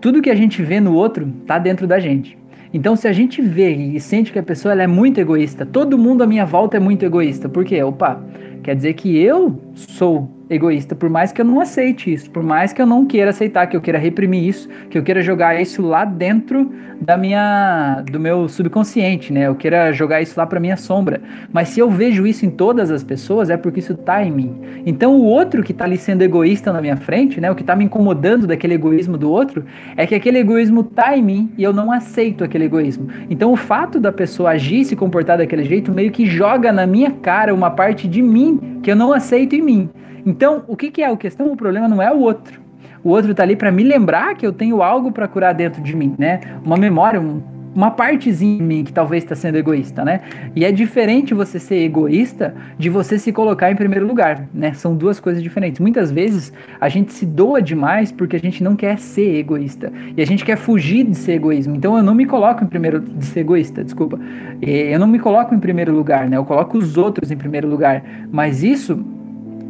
[0.01, 2.42] tudo que a gente vê no outro tá dentro da gente.
[2.73, 6.23] Então, se a gente vê e sente que a pessoa é muito egoísta, todo mundo
[6.23, 7.83] à minha volta é muito egoísta, por quê?
[7.83, 8.23] Opa,
[8.63, 12.73] quer dizer que eu sou egoísta, por mais que eu não aceite isso, por mais
[12.73, 15.83] que eu não queira aceitar, que eu queira reprimir isso, que eu queira jogar isso
[15.83, 16.71] lá dentro
[17.03, 19.49] da minha do meu subconsciente, né?
[19.49, 21.21] Eu queira jogar isso lá para minha sombra.
[21.53, 24.55] Mas se eu vejo isso em todas as pessoas, é porque isso tá em mim.
[24.87, 27.51] Então o outro que tá ali sendo egoísta na minha frente, né?
[27.51, 29.65] O que tá me incomodando daquele egoísmo do outro,
[29.97, 33.09] é que aquele egoísmo tá em mim e eu não aceito aquele egoísmo.
[33.29, 36.87] Então o fato da pessoa agir e se comportar daquele jeito meio que joga na
[36.87, 39.91] minha cara uma parte de mim que eu não aceito em mim.
[40.25, 41.53] Então, o que, que é a questão?
[41.53, 42.61] O problema não é o outro.
[43.05, 45.95] O outro está ali para me lembrar que eu tenho algo para curar dentro de
[45.95, 46.41] mim, né?
[46.65, 47.43] Uma memória, um,
[47.75, 50.21] uma partezinha em mim que talvez está sendo egoísta, né?
[50.55, 54.73] E é diferente você ser egoísta de você se colocar em primeiro lugar, né?
[54.75, 55.81] São duas coisas diferentes.
[55.81, 60.23] Muitas vezes a gente se doa demais porque a gente não quer ser egoísta e
[60.23, 61.75] a gente quer fugir de ser egoísmo.
[61.75, 64.17] Então eu não me coloco em primeiro de ser egoísta, desculpa.
[64.61, 66.37] Eu não me coloco em primeiro lugar, né?
[66.37, 68.05] Eu coloco os outros em primeiro lugar.
[68.31, 69.05] Mas isso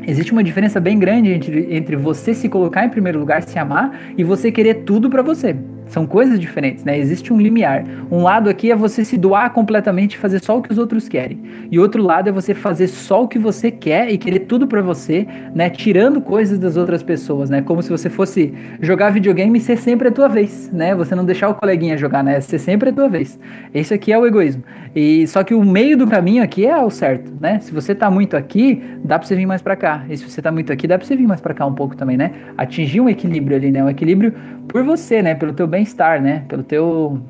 [0.06, 3.98] Existe uma diferença bem grande entre, entre você se colocar em primeiro lugar, se amar,
[4.16, 5.56] e você querer tudo para você.
[5.92, 6.98] São coisas diferentes, né?
[6.98, 7.84] Existe um limiar.
[8.10, 11.06] Um lado aqui é você se doar completamente e fazer só o que os outros
[11.06, 11.42] querem.
[11.70, 14.80] E outro lado é você fazer só o que você quer e querer tudo para
[14.80, 15.68] você, né?
[15.68, 17.60] Tirando coisas das outras pessoas, né?
[17.60, 20.94] Como se você fosse jogar videogame e ser sempre a tua vez, né?
[20.94, 22.40] Você não deixar o coleguinha jogar, né?
[22.40, 23.38] Ser sempre a tua vez.
[23.74, 24.64] Esse aqui é o egoísmo.
[24.96, 27.58] E só que o meio do caminho aqui é o certo, né?
[27.60, 30.06] Se você tá muito aqui, dá para você vir mais para cá.
[30.08, 31.94] E se você tá muito aqui, dá para você vir mais para cá um pouco
[31.94, 32.30] também, né?
[32.56, 33.84] Atingir um equilíbrio ali, né?
[33.84, 34.32] Um equilíbrio
[34.68, 35.34] por você, né?
[35.34, 36.44] Pelo teu bem-estar, né?
[36.48, 37.20] Pelo teu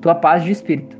[0.00, 0.96] tua paz de espírito.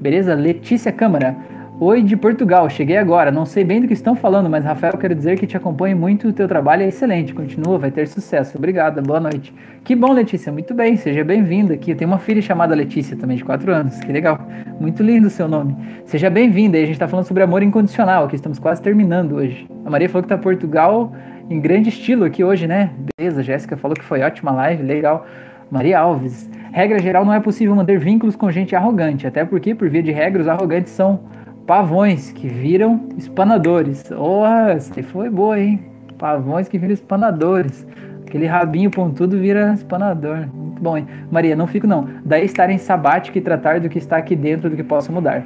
[0.00, 0.34] Beleza?
[0.34, 1.34] Letícia Câmara.
[1.80, 3.30] Oi de Portugal, cheguei agora.
[3.32, 6.28] Não sei bem do que estão falando, mas Rafael, quero dizer que te acompanho muito,
[6.28, 7.34] o teu trabalho é excelente.
[7.34, 8.56] Continua, vai ter sucesso.
[8.58, 9.52] Obrigada, boa noite.
[9.82, 11.92] Que bom, Letícia, muito bem, seja bem-vinda aqui.
[11.92, 14.38] Eu tenho uma filha chamada Letícia também, de 4 anos, que legal.
[14.78, 15.74] Muito lindo o seu nome.
[16.04, 19.66] Seja bem-vinda, a gente está falando sobre amor incondicional, aqui estamos quase terminando hoje.
[19.84, 21.12] A Maria falou que tá Portugal
[21.50, 22.90] em grande estilo aqui hoje, né?
[23.16, 25.26] Beleza, Jéssica falou que foi ótima live, legal.
[25.72, 26.50] Maria Alves.
[26.70, 30.12] Regra geral, não é possível manter vínculos com gente arrogante, até porque, por via de
[30.12, 31.20] regra, os arrogantes são
[31.66, 34.04] pavões que viram espanadores.
[34.10, 35.80] Oh, essa foi boa, hein?
[36.18, 37.86] Pavões que viram espanadores.
[38.26, 40.46] Aquele rabinho pontudo vira espanador.
[40.52, 41.06] Muito bom, hein?
[41.30, 42.06] Maria, não fico não.
[42.22, 45.42] Daí estar em sabático e tratar do que está aqui dentro do que possa mudar.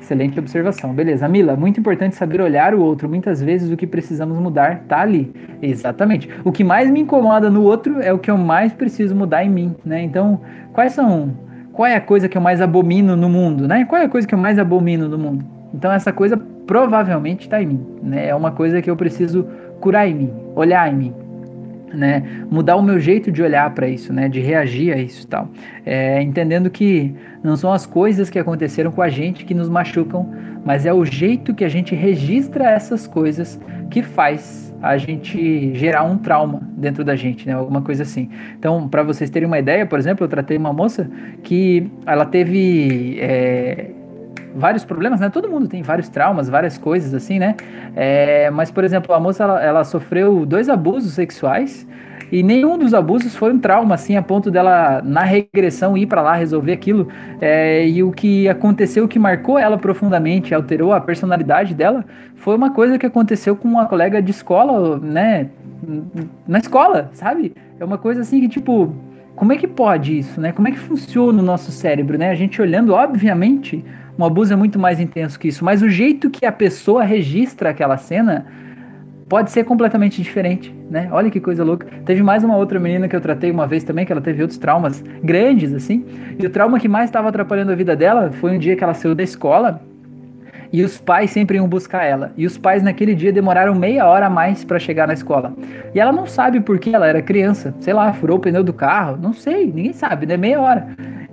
[0.00, 0.92] Excelente observação.
[0.92, 1.28] Beleza.
[1.28, 3.08] Mila, muito importante saber olhar o outro.
[3.08, 5.32] Muitas vezes o que precisamos mudar tá ali.
[5.60, 6.28] Exatamente.
[6.44, 9.50] O que mais me incomoda no outro é o que eu mais preciso mudar em
[9.50, 10.02] mim, né?
[10.02, 10.40] Então,
[10.72, 11.30] quais são.
[11.72, 13.84] Qual é a coisa que eu mais abomino no mundo, né?
[13.84, 15.44] Qual é a coisa que eu mais abomino no mundo?
[15.72, 16.36] Então, essa coisa
[16.66, 18.28] provavelmente está em mim, né?
[18.28, 19.46] É uma coisa que eu preciso
[19.80, 21.14] curar em mim, olhar em mim
[21.92, 25.26] né, mudar o meu jeito de olhar para isso, né, de reagir a isso e
[25.26, 25.48] tal,
[25.84, 30.28] é, entendendo que não são as coisas que aconteceram com a gente que nos machucam,
[30.64, 33.60] mas é o jeito que a gente registra essas coisas
[33.90, 38.30] que faz a gente gerar um trauma dentro da gente, né, alguma coisa assim.
[38.58, 41.10] Então, para vocês terem uma ideia, por exemplo, eu tratei uma moça
[41.42, 43.90] que ela teve é,
[44.54, 45.28] vários problemas, né?
[45.28, 47.54] Todo mundo tem vários traumas, várias coisas assim, né?
[47.94, 51.86] É, mas, por exemplo, a moça ela, ela, sofreu dois abusos sexuais
[52.30, 56.22] e nenhum dos abusos foi um trauma, assim, a ponto dela, na regressão, ir para
[56.22, 57.08] lá resolver aquilo.
[57.40, 62.04] É, e o que aconteceu, que marcou ela profundamente, alterou a personalidade dela,
[62.36, 65.48] foi uma coisa que aconteceu com uma colega de escola, né?
[66.46, 67.54] Na escola, sabe?
[67.80, 68.94] É uma coisa assim que, tipo,
[69.34, 70.52] como é que pode isso, né?
[70.52, 72.30] Como é que funciona o nosso cérebro, né?
[72.30, 73.82] A gente olhando, obviamente,
[74.20, 77.70] um abuso é muito mais intenso que isso, mas o jeito que a pessoa registra
[77.70, 78.44] aquela cena
[79.26, 81.08] pode ser completamente diferente, né?
[81.10, 81.86] Olha que coisa louca.
[82.04, 84.58] Teve mais uma outra menina que eu tratei uma vez também, que ela teve outros
[84.58, 86.04] traumas grandes, assim.
[86.38, 88.92] E o trauma que mais estava atrapalhando a vida dela foi um dia que ela
[88.92, 89.80] saiu da escola
[90.72, 92.32] e os pais sempre iam buscar ela.
[92.36, 95.54] E os pais naquele dia demoraram meia hora a mais para chegar na escola.
[95.94, 97.74] E ela não sabe por que ela era criança.
[97.80, 99.16] Sei lá, furou o pneu do carro.
[99.16, 100.36] Não sei, ninguém sabe, né?
[100.36, 100.88] Meia hora.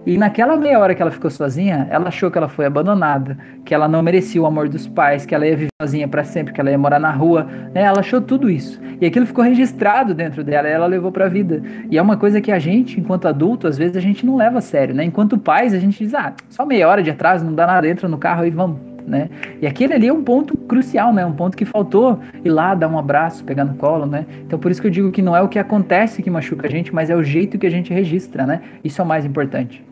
[0.07, 3.73] E naquela meia hora que ela ficou sozinha, ela achou que ela foi abandonada, que
[3.73, 6.61] ela não merecia o amor dos pais, que ela ia viver sozinha para sempre, que
[6.61, 7.43] ela ia morar na rua.
[7.73, 7.81] Né?
[7.81, 8.79] Ela achou tudo isso.
[9.01, 11.61] E aquilo ficou registrado dentro dela, e ela levou para a vida.
[11.91, 14.59] E é uma coisa que a gente, enquanto adulto, às vezes a gente não leva
[14.59, 15.03] a sério, né?
[15.03, 18.07] Enquanto pais, a gente diz: "Ah, só meia hora de atraso, não dá nada, entra
[18.07, 19.29] no carro e vamos" né?
[19.61, 21.25] E aquele ali é um ponto crucial, né?
[21.25, 24.25] Um ponto que faltou ir lá dar um abraço, pegar no colo, né?
[24.45, 26.69] Então por isso que eu digo que não é o que acontece que machuca a
[26.69, 28.61] gente, mas é o jeito que a gente registra, né?
[28.83, 29.83] Isso é o mais importante.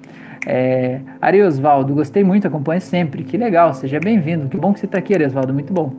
[0.46, 3.24] É, Ari Osvaldo, gostei muito, acompanhe sempre.
[3.24, 4.48] Que legal, seja bem-vindo.
[4.48, 5.94] Que bom que você está aqui, Ari Osvaldo, muito bom.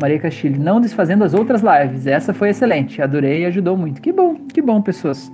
[0.00, 2.06] Maria Castilho, não desfazendo as outras lives.
[2.06, 4.00] Essa foi excelente, adorei e ajudou muito.
[4.00, 5.30] Que bom, que bom, pessoas.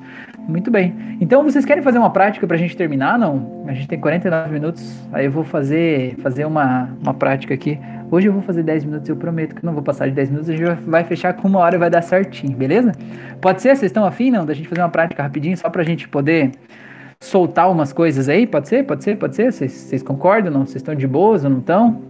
[0.47, 0.95] Muito bem.
[1.21, 3.19] Então, vocês querem fazer uma prática para a gente terminar?
[3.19, 3.65] Não?
[3.67, 5.01] A gente tem 49 minutos.
[5.13, 7.79] Aí eu vou fazer, fazer uma, uma prática aqui.
[8.11, 10.51] Hoje eu vou fazer 10 minutos, eu prometo que não vou passar de 10 minutos.
[10.51, 12.93] A gente vai fechar com uma hora e vai dar certinho, beleza?
[13.41, 13.77] Pode ser?
[13.77, 14.45] Vocês estão afim, não?
[14.45, 16.51] Da gente fazer uma prática rapidinho, só para a gente poder
[17.23, 18.47] soltar umas coisas aí?
[18.47, 18.85] Pode ser?
[18.85, 19.17] Pode ser?
[19.17, 19.53] Pode ser?
[19.53, 20.53] Vocês, concordam?
[20.53, 20.65] Não?
[20.65, 22.03] Vocês estão de boas ou não estão?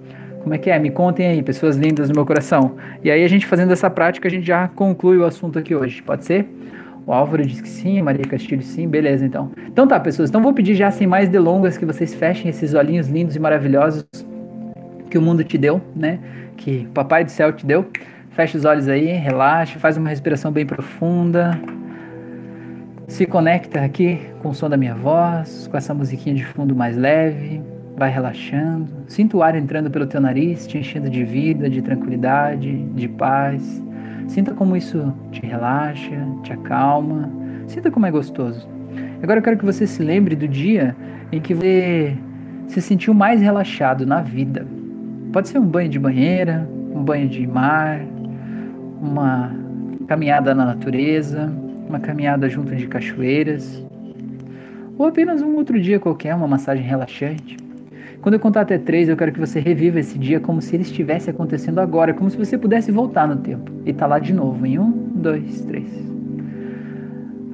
[0.43, 0.79] Como é que é?
[0.79, 2.77] Me contem aí, pessoas lindas do meu coração.
[3.05, 6.01] E aí, a gente fazendo essa prática, a gente já conclui o assunto aqui hoje.
[6.01, 6.49] Pode ser?
[7.07, 9.51] O Álvaro disse que sim, Maria Castilho sim, beleza então.
[9.67, 13.09] Então tá, pessoas, então vou pedir já sem mais delongas que vocês fechem esses olhinhos
[13.09, 14.07] lindos e maravilhosos
[15.11, 16.21] que o mundo te deu, né?
[16.57, 17.87] Que o Papai do Céu te deu.
[18.31, 21.59] Feche os olhos aí, relaxa, faz uma respiração bem profunda.
[23.11, 26.97] Se conecta aqui com o som da minha voz, com essa musiquinha de fundo mais
[26.97, 27.61] leve.
[27.97, 28.87] Vai relaxando.
[29.09, 33.83] Sinta o ar entrando pelo teu nariz, te enchendo de vida, de tranquilidade, de paz.
[34.29, 37.29] Sinta como isso te relaxa, te acalma.
[37.67, 38.67] Sinta como é gostoso.
[39.21, 40.97] Agora eu quero que você se lembre do dia
[41.33, 42.17] em que você
[42.69, 44.65] se sentiu mais relaxado na vida.
[45.33, 48.01] Pode ser um banho de banheira, um banho de mar,
[49.03, 49.53] uma
[50.07, 51.53] caminhada na natureza,
[51.91, 53.85] uma caminhada junto de cachoeiras,
[54.97, 57.57] ou apenas um outro dia qualquer, uma massagem relaxante.
[58.23, 60.83] Quando eu contar até três, eu quero que você reviva esse dia como se ele
[60.83, 64.33] estivesse acontecendo agora, como se você pudesse voltar no tempo e estar tá lá de
[64.33, 65.89] novo em um, dois, três.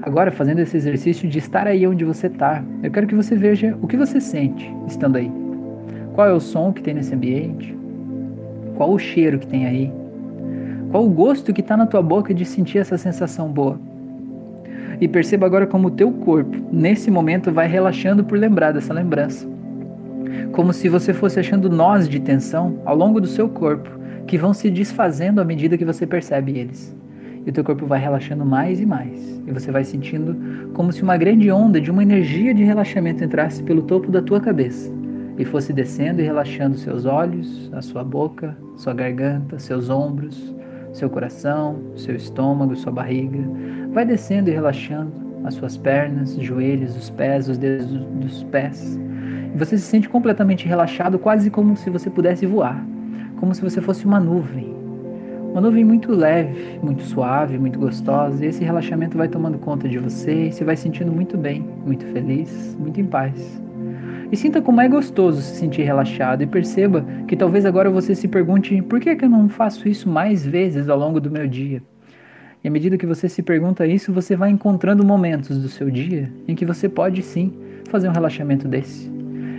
[0.02, 3.76] Agora, fazendo esse exercício de estar aí onde você está, eu quero que você veja
[3.80, 5.30] o que você sente estando aí.
[6.14, 7.76] Qual é o som que tem nesse ambiente?
[8.76, 9.92] Qual o cheiro que tem aí?
[10.90, 13.78] Qual o gosto que está na tua boca de sentir essa sensação boa?
[15.00, 19.46] E perceba agora como o teu corpo, nesse momento, vai relaxando por lembrar dessa lembrança
[20.52, 23.90] como se você fosse achando nós de tensão ao longo do seu corpo,
[24.26, 26.96] que vão se desfazendo à medida que você percebe eles.
[27.44, 29.40] E o teu corpo vai relaxando mais e mais.
[29.46, 33.62] E você vai sentindo como se uma grande onda de uma energia de relaxamento entrasse
[33.62, 34.92] pelo topo da tua cabeça
[35.38, 40.54] e fosse descendo e relaxando seus olhos, a sua boca, sua garganta, seus ombros,
[40.92, 43.38] seu coração, seu estômago, sua barriga.
[43.96, 45.10] Vai descendo e relaxando
[45.42, 49.00] as suas pernas, joelhos, os pés, os dedos dos pés
[49.56, 52.84] você se sente completamente relaxado, quase como se você pudesse voar,
[53.40, 54.76] como se você fosse uma nuvem.
[55.50, 59.98] Uma nuvem muito leve, muito suave, muito gostosa, e esse relaxamento vai tomando conta de
[59.98, 63.62] você e você vai sentindo muito bem, muito feliz, muito em paz.
[64.30, 68.28] E sinta como é gostoso se sentir relaxado e perceba que talvez agora você se
[68.28, 71.48] pergunte por que, é que eu não faço isso mais vezes ao longo do meu
[71.48, 71.82] dia.
[72.66, 76.28] E à medida que você se pergunta isso, você vai encontrando momentos do seu dia
[76.48, 77.52] em que você pode sim
[77.88, 79.08] fazer um relaxamento desse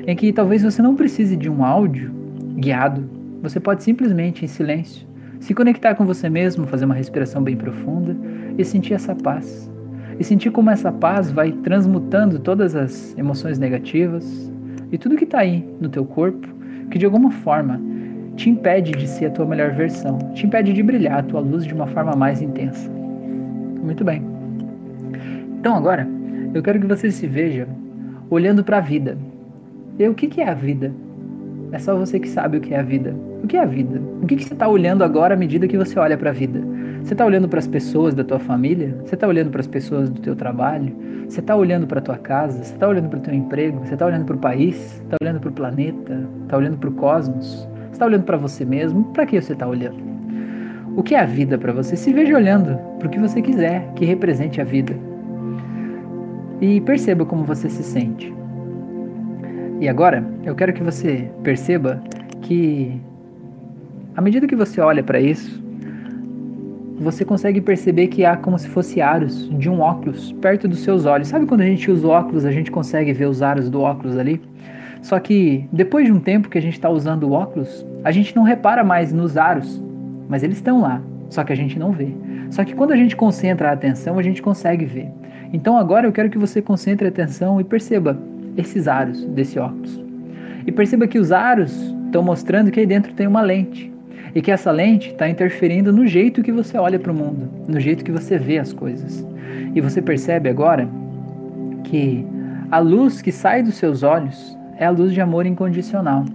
[0.05, 2.11] em que talvez você não precise de um áudio
[2.57, 3.09] guiado,
[3.41, 5.07] você pode simplesmente, em silêncio,
[5.39, 8.13] se conectar com você mesmo, fazer uma respiração bem profunda
[8.57, 9.71] e sentir essa paz.
[10.19, 14.51] E sentir como essa paz vai transmutando todas as emoções negativas
[14.91, 16.45] e tudo que está aí no teu corpo,
[16.91, 17.79] que de alguma forma
[18.35, 21.65] te impede de ser a tua melhor versão, te impede de brilhar a tua luz
[21.65, 22.96] de uma forma mais intensa.
[23.81, 24.23] Muito bem.
[25.59, 26.07] Então agora,
[26.53, 27.67] eu quero que você se veja
[28.29, 29.17] olhando para a vida,
[29.99, 30.93] e o que, que é a vida?
[31.71, 33.15] É só você que sabe o que é a vida.
[33.43, 33.99] O que é a vida?
[34.21, 36.61] O que, que você está olhando agora à medida que você olha para a vida?
[37.03, 38.95] Você está olhando para as pessoas da tua família?
[39.03, 40.95] Você está olhando para as pessoas do teu trabalho?
[41.27, 42.63] Você está olhando para a tua casa?
[42.63, 43.79] Você está olhando para o teu emprego?
[43.79, 45.01] Você está olhando para o país?
[45.01, 46.27] Está olhando para o planeta?
[46.43, 47.67] Está olhando para o cosmos?
[47.91, 49.05] Está olhando para você mesmo?
[49.05, 50.16] Para que você está olhando?
[50.97, 51.95] O que é a vida para você?
[51.95, 54.95] Se veja olhando para o que você quiser que represente a vida.
[56.59, 58.33] E perceba como você se sente.
[59.79, 62.01] E agora, eu quero que você perceba
[62.41, 62.99] que,
[64.15, 65.63] à medida que você olha para isso,
[66.99, 71.05] você consegue perceber que há como se fosse aros de um óculos perto dos seus
[71.05, 71.27] olhos.
[71.27, 74.41] Sabe quando a gente usa óculos, a gente consegue ver os aros do óculos ali?
[75.03, 78.35] Só que depois de um tempo que a gente está usando o óculos, a gente
[78.35, 79.79] não repara mais nos aros,
[80.27, 82.09] mas eles estão lá, só que a gente não vê.
[82.49, 85.09] Só que quando a gente concentra a atenção, a gente consegue ver.
[85.51, 88.17] Então agora eu quero que você concentre a atenção e perceba
[88.55, 90.01] esses aros desse óculos.
[90.65, 93.91] E perceba que os aros estão mostrando que aí dentro tem uma lente.
[94.35, 97.79] E que essa lente está interferindo no jeito que você olha para o mundo, no
[97.79, 99.25] jeito que você vê as coisas.
[99.73, 100.87] E você percebe agora
[101.83, 102.25] que
[102.69, 106.25] a luz que sai dos seus olhos é a luz de amor incondicional,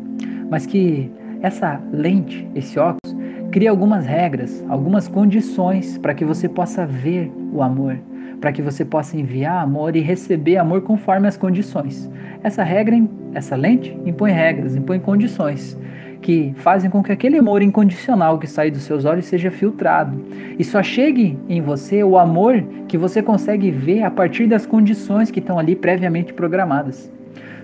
[0.51, 1.11] mas que
[1.43, 3.12] essa lente, esse óculos,
[3.53, 7.99] cria algumas regras, algumas condições para que você possa ver o amor,
[8.41, 12.11] para que você possa enviar amor e receber amor conforme as condições.
[12.43, 12.97] Essa regra,
[13.35, 15.79] essa lente impõe regras, impõe condições
[16.23, 20.25] que fazem com que aquele amor incondicional que sai dos seus olhos seja filtrado
[20.59, 25.31] e só chegue em você o amor que você consegue ver a partir das condições
[25.31, 27.13] que estão ali previamente programadas.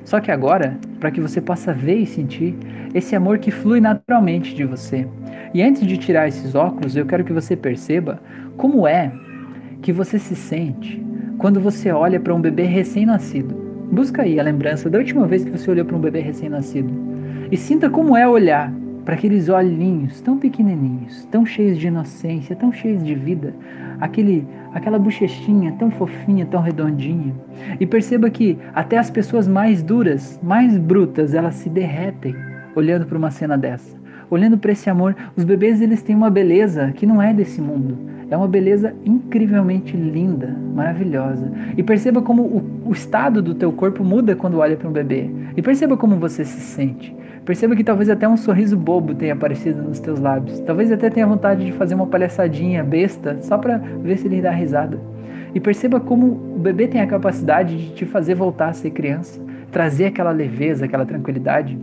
[0.08, 2.56] Só que agora, para que você possa ver e sentir
[2.94, 5.06] esse amor que flui naturalmente de você.
[5.52, 8.18] E antes de tirar esses óculos, eu quero que você perceba
[8.56, 9.12] como é
[9.82, 11.04] que você se sente
[11.36, 13.54] quando você olha para um bebê recém-nascido.
[13.92, 16.90] Busca aí a lembrança da última vez que você olhou para um bebê recém-nascido.
[17.52, 18.72] E sinta como é olhar
[19.08, 23.54] para aqueles olhinhos tão pequenininhos, tão cheios de inocência, tão cheios de vida,
[23.98, 27.34] aquele, aquela bochechinha tão fofinha, tão redondinha.
[27.80, 32.36] E perceba que até as pessoas mais duras, mais brutas, elas se derretem
[32.76, 33.96] olhando para uma cena dessa.
[34.28, 37.96] Olhando para esse amor, os bebês eles têm uma beleza que não é desse mundo.
[38.30, 41.50] É uma beleza incrivelmente linda, maravilhosa.
[41.78, 45.30] E perceba como o, o estado do teu corpo muda quando olha para um bebê.
[45.56, 47.16] E perceba como você se sente.
[47.44, 50.60] Perceba que talvez até um sorriso bobo tenha aparecido nos teus lábios.
[50.60, 54.50] Talvez até tenha vontade de fazer uma palhaçadinha besta só para ver se ele dá
[54.50, 54.98] risada.
[55.54, 59.40] E perceba como o bebê tem a capacidade de te fazer voltar a ser criança,
[59.72, 61.78] trazer aquela leveza, aquela tranquilidade.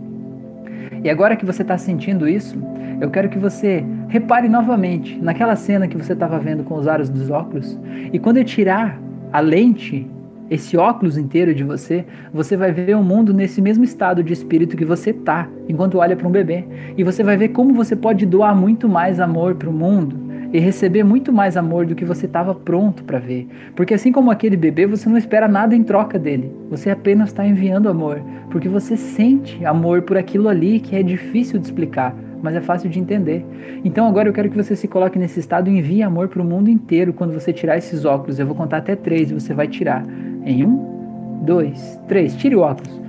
[1.02, 2.56] E agora que você está sentindo isso,
[3.00, 7.08] eu quero que você repare novamente naquela cena que você estava vendo com os aros
[7.08, 7.78] dos óculos.
[8.12, 9.00] E quando eu tirar
[9.32, 10.08] a lente
[10.50, 14.76] esse óculos inteiro de você, você vai ver o mundo nesse mesmo estado de espírito
[14.76, 16.64] que você tá, enquanto olha para um bebê.
[16.96, 20.60] E você vai ver como você pode doar muito mais amor para o mundo e
[20.60, 23.48] receber muito mais amor do que você estava pronto para ver.
[23.74, 26.52] Porque assim como aquele bebê, você não espera nada em troca dele.
[26.70, 31.58] Você apenas está enviando amor, porque você sente amor por aquilo ali que é difícil
[31.58, 33.44] de explicar mas é fácil de entender.
[33.84, 36.44] Então agora eu quero que você se coloque nesse estado e envie amor para o
[36.44, 38.38] mundo inteiro quando você tirar esses óculos.
[38.38, 40.04] Eu vou contar até três e você vai tirar.
[40.46, 42.36] Em um, dois, três.
[42.36, 43.00] Tire o óculos.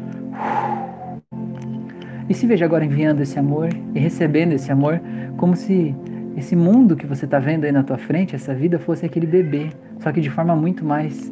[2.28, 5.00] E se veja agora enviando esse amor e recebendo esse amor,
[5.38, 5.96] como se
[6.36, 9.70] esse mundo que você está vendo aí na tua frente, essa vida, fosse aquele bebê,
[10.00, 11.32] só que de forma muito mais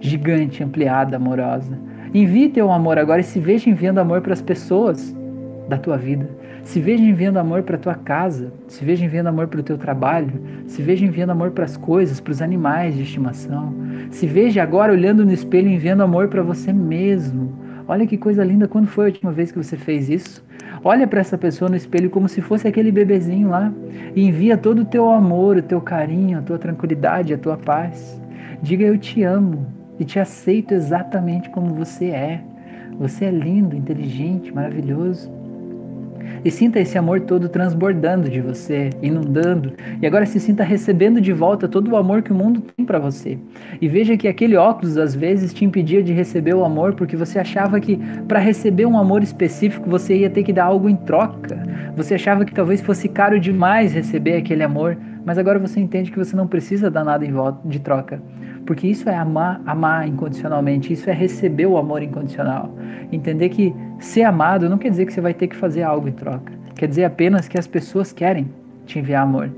[0.00, 1.78] gigante, ampliada, amorosa.
[2.14, 5.14] Envie teu amor agora e se veja enviando amor para as pessoas
[5.68, 6.28] da tua vida.
[6.64, 10.40] Se veja enviando amor para tua casa, se veja enviando amor para o teu trabalho,
[10.66, 13.74] se veja enviando amor para as coisas, para os animais de estimação.
[14.10, 17.52] Se veja agora olhando no espelho enviando amor para você mesmo.
[17.88, 20.44] Olha que coisa linda, quando foi a última vez que você fez isso?
[20.84, 23.72] Olha para essa pessoa no espelho como se fosse aquele bebezinho lá
[24.14, 28.20] e envia todo o teu amor, o teu carinho, a tua tranquilidade, a tua paz.
[28.62, 29.66] Diga eu te amo
[29.98, 32.42] e te aceito exatamente como você é.
[32.98, 35.39] Você é lindo, inteligente, maravilhoso
[36.44, 41.32] e sinta esse amor todo transbordando de você, inundando, e agora se sinta recebendo de
[41.32, 43.38] volta todo o amor que o mundo tem para você.
[43.80, 47.38] E veja que aquele óculos às vezes te impedia de receber o amor porque você
[47.38, 51.62] achava que para receber um amor específico você ia ter que dar algo em troca.
[51.96, 56.18] Você achava que talvez fosse caro demais receber aquele amor, mas agora você entende que
[56.18, 58.22] você não precisa dar nada em volta de troca.
[58.66, 62.74] Porque isso é amar, amar incondicionalmente, isso é receber o amor incondicional.
[63.10, 66.12] Entender que ser amado não quer dizer que você vai ter que fazer algo em
[66.12, 66.52] troca.
[66.74, 68.48] Quer dizer apenas que as pessoas querem
[68.86, 69.50] te enviar amor.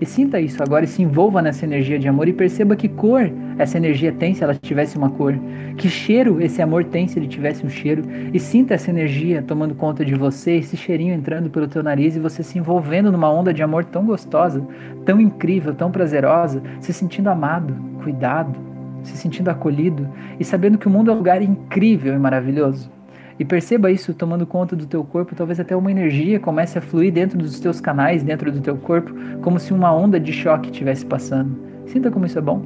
[0.00, 3.30] E sinta isso agora e se envolva nessa energia de amor e perceba que cor
[3.58, 5.34] essa energia tem se ela tivesse uma cor,
[5.76, 8.04] que cheiro esse amor tem se ele tivesse um cheiro.
[8.32, 12.20] E sinta essa energia tomando conta de você, esse cheirinho entrando pelo teu nariz e
[12.20, 14.64] você se envolvendo numa onda de amor tão gostosa,
[15.04, 18.56] tão incrível, tão prazerosa, se sentindo amado, cuidado,
[19.02, 22.97] se sentindo acolhido e sabendo que o mundo é um lugar incrível e maravilhoso.
[23.38, 27.12] E perceba isso tomando conta do teu corpo, talvez até uma energia comece a fluir
[27.12, 31.06] dentro dos teus canais, dentro do teu corpo, como se uma onda de choque estivesse
[31.06, 31.56] passando.
[31.86, 32.62] Sinta como isso é bom.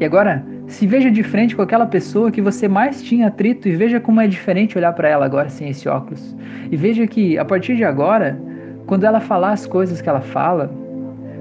[0.00, 3.76] E agora, se veja de frente com aquela pessoa que você mais tinha atrito e
[3.76, 6.34] veja como é diferente olhar para ela agora sem esse óculos.
[6.70, 8.40] E veja que a partir de agora,
[8.86, 10.72] quando ela falar as coisas que ela fala,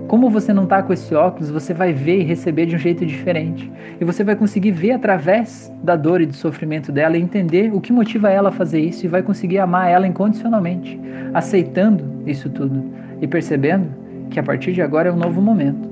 [0.07, 3.05] como você não está com esse óculos, você vai ver e receber de um jeito
[3.05, 3.71] diferente.
[3.99, 7.81] E você vai conseguir ver através da dor e do sofrimento dela e entender o
[7.81, 10.99] que motiva ela a fazer isso e vai conseguir amar ela incondicionalmente,
[11.33, 12.83] aceitando isso tudo
[13.21, 13.87] e percebendo
[14.29, 15.89] que a partir de agora é um novo momento.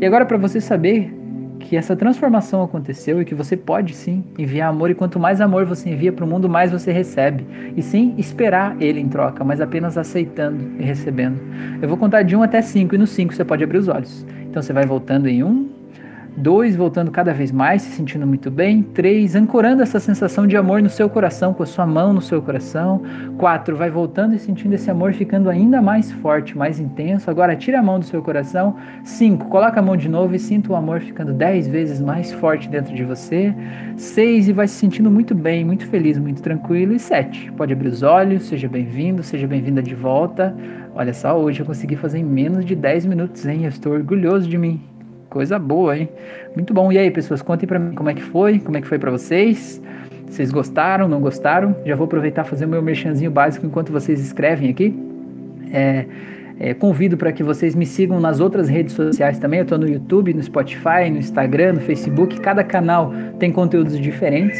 [0.00, 1.12] E agora, para você saber
[1.60, 5.64] que essa transformação aconteceu e que você pode sim enviar amor e quanto mais amor
[5.64, 7.46] você envia para o mundo, mais você recebe.
[7.76, 11.38] E sem esperar ele em troca, mas apenas aceitando e recebendo.
[11.80, 14.26] Eu vou contar de 1 até 5 e no 5 você pode abrir os olhos.
[14.48, 15.68] Então você vai voltando em 1,
[16.36, 18.82] Dois, voltando cada vez mais, se sentindo muito bem.
[18.82, 22.40] Três, ancorando essa sensação de amor no seu coração, com a sua mão no seu
[22.40, 23.02] coração.
[23.36, 27.30] Quatro, vai voltando e sentindo esse amor ficando ainda mais forte, mais intenso.
[27.30, 28.76] Agora tira a mão do seu coração.
[29.04, 32.68] Cinco, coloca a mão de novo e sinta o amor ficando dez vezes mais forte
[32.68, 33.54] dentro de você.
[33.96, 36.94] Seis, e vai se sentindo muito bem, muito feliz, muito tranquilo.
[36.94, 40.56] E sete, pode abrir os olhos, seja bem-vindo, seja bem-vinda de volta.
[40.94, 43.62] Olha só, hoje eu consegui fazer em menos de 10 minutos, hein?
[43.62, 44.89] Eu estou orgulhoso de mim.
[45.30, 46.08] Coisa boa, hein?
[46.56, 46.90] Muito bom.
[46.90, 49.12] E aí, pessoas, contem para mim como é que foi, como é que foi para
[49.12, 49.80] vocês.
[50.28, 51.74] Vocês gostaram, não gostaram?
[51.86, 54.92] Já vou aproveitar fazer o meu merchanzinho básico enquanto vocês escrevem aqui.
[55.72, 56.04] É,
[56.58, 59.60] é, convido para que vocês me sigam nas outras redes sociais também.
[59.60, 62.40] Eu estou no YouTube, no Spotify, no Instagram, no Facebook.
[62.40, 64.58] Cada canal tem conteúdos diferentes.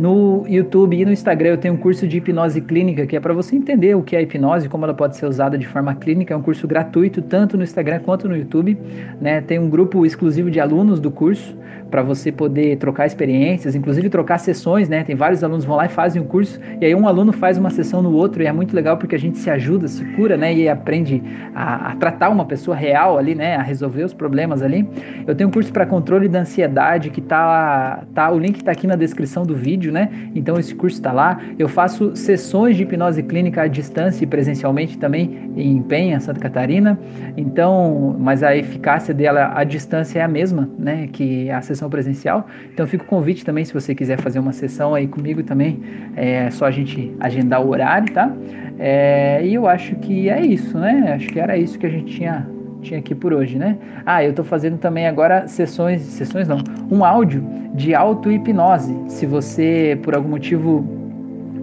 [0.00, 3.34] No YouTube e no Instagram eu tenho um curso de hipnose clínica que é para
[3.34, 6.32] você entender o que é hipnose, como ela pode ser usada de forma clínica.
[6.32, 8.78] É um curso gratuito tanto no Instagram quanto no YouTube.
[9.20, 9.42] Né?
[9.42, 11.54] Tem um grupo exclusivo de alunos do curso
[11.90, 15.02] para você poder trocar experiências, inclusive trocar sessões, né?
[15.02, 17.58] Tem vários alunos vão lá e fazem o um curso e aí um aluno faz
[17.58, 20.36] uma sessão no outro e é muito legal porque a gente se ajuda, se cura,
[20.36, 20.54] né?
[20.54, 21.22] E aprende
[21.54, 23.56] a, a tratar uma pessoa real ali, né?
[23.56, 24.88] A resolver os problemas ali.
[25.26, 28.86] Eu tenho um curso para controle da ansiedade que tá, tá, o link está aqui
[28.86, 30.08] na descrição do vídeo, né?
[30.34, 31.40] Então esse curso está lá.
[31.58, 36.98] Eu faço sessões de hipnose clínica à distância e presencialmente também em Penha, Santa Catarina.
[37.36, 41.08] Então, mas a eficácia dela à distância é a mesma, né?
[41.12, 42.46] Que a sessão sessão presencial.
[42.72, 45.80] Então fica o convite também, se você quiser fazer uma sessão aí comigo também,
[46.14, 48.30] é só a gente agendar o horário, tá?
[48.78, 51.12] É, e eu acho que é isso, né?
[51.14, 52.46] Acho que era isso que a gente tinha
[52.80, 53.76] tinha aqui por hoje, né?
[54.04, 56.58] Ah, eu estou fazendo também agora sessões, sessões não,
[56.90, 58.96] um áudio de auto-hipnose.
[59.08, 60.84] Se você, por algum motivo,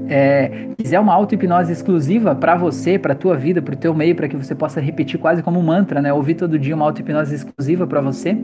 [0.09, 4.27] é, quiser uma auto-hipnose exclusiva para você, para tua vida, para o teu meio, para
[4.27, 6.13] que você possa repetir quase como um mantra, né?
[6.13, 8.37] Ouvir todo dia uma auto-hipnose exclusiva para você,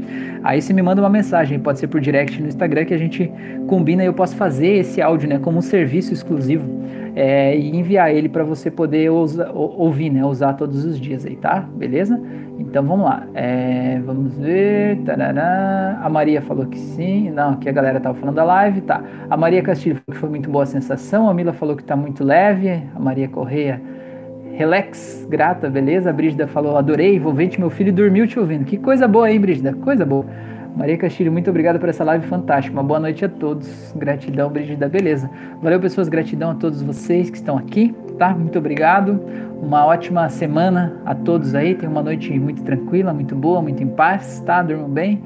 [0.44, 3.32] aí você me manda uma mensagem, pode ser por direct no Instagram que a gente
[3.68, 6.84] combina e eu posso fazer esse áudio, né, como um serviço exclusivo
[7.16, 11.60] é, e enviar ele para você poder ouvir, né, usar todos os dias aí, tá?
[11.60, 12.20] Beleza?
[12.58, 13.28] Então vamos lá.
[13.34, 14.98] É, vamos ver.
[15.06, 16.00] Tarará.
[16.02, 17.30] A Maria falou que sim.
[17.32, 18.82] Não, que a galera tava falando da live.
[18.82, 19.04] Tá.
[19.30, 21.30] A Maria Castilho falou que foi muito boa a sensação.
[21.30, 22.84] A Mila falou que tá muito leve.
[22.96, 23.82] A Maria Correia.
[24.54, 26.12] Relax, grata, beleza?
[26.12, 28.66] A Brígida falou, adorei, envolvente, meu filho dormiu te ouvindo.
[28.66, 29.74] Que coisa boa, hein, Brígida?
[29.74, 30.26] Coisa boa.
[30.76, 32.76] Maria Castilho, muito obrigado por essa live fantástica.
[32.76, 33.94] Uma boa noite a todos.
[33.96, 35.30] Gratidão, Brígida, beleza.
[35.62, 36.10] Valeu, pessoas.
[36.10, 38.34] Gratidão a todos vocês que estão aqui, tá?
[38.34, 39.20] Muito obrigado.
[39.62, 41.76] Uma ótima semana a todos aí.
[41.76, 44.64] Tenham uma noite muito tranquila, muito boa, muito em paz, tá?
[44.64, 45.22] Durmam bem.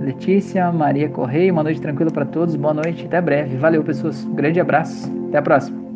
[0.00, 2.54] Letícia, Maria Correia, uma noite tranquila para todos.
[2.56, 3.56] Boa noite, até breve.
[3.56, 4.24] Valeu, pessoas.
[4.34, 5.10] Grande abraço.
[5.28, 5.89] Até a próxima.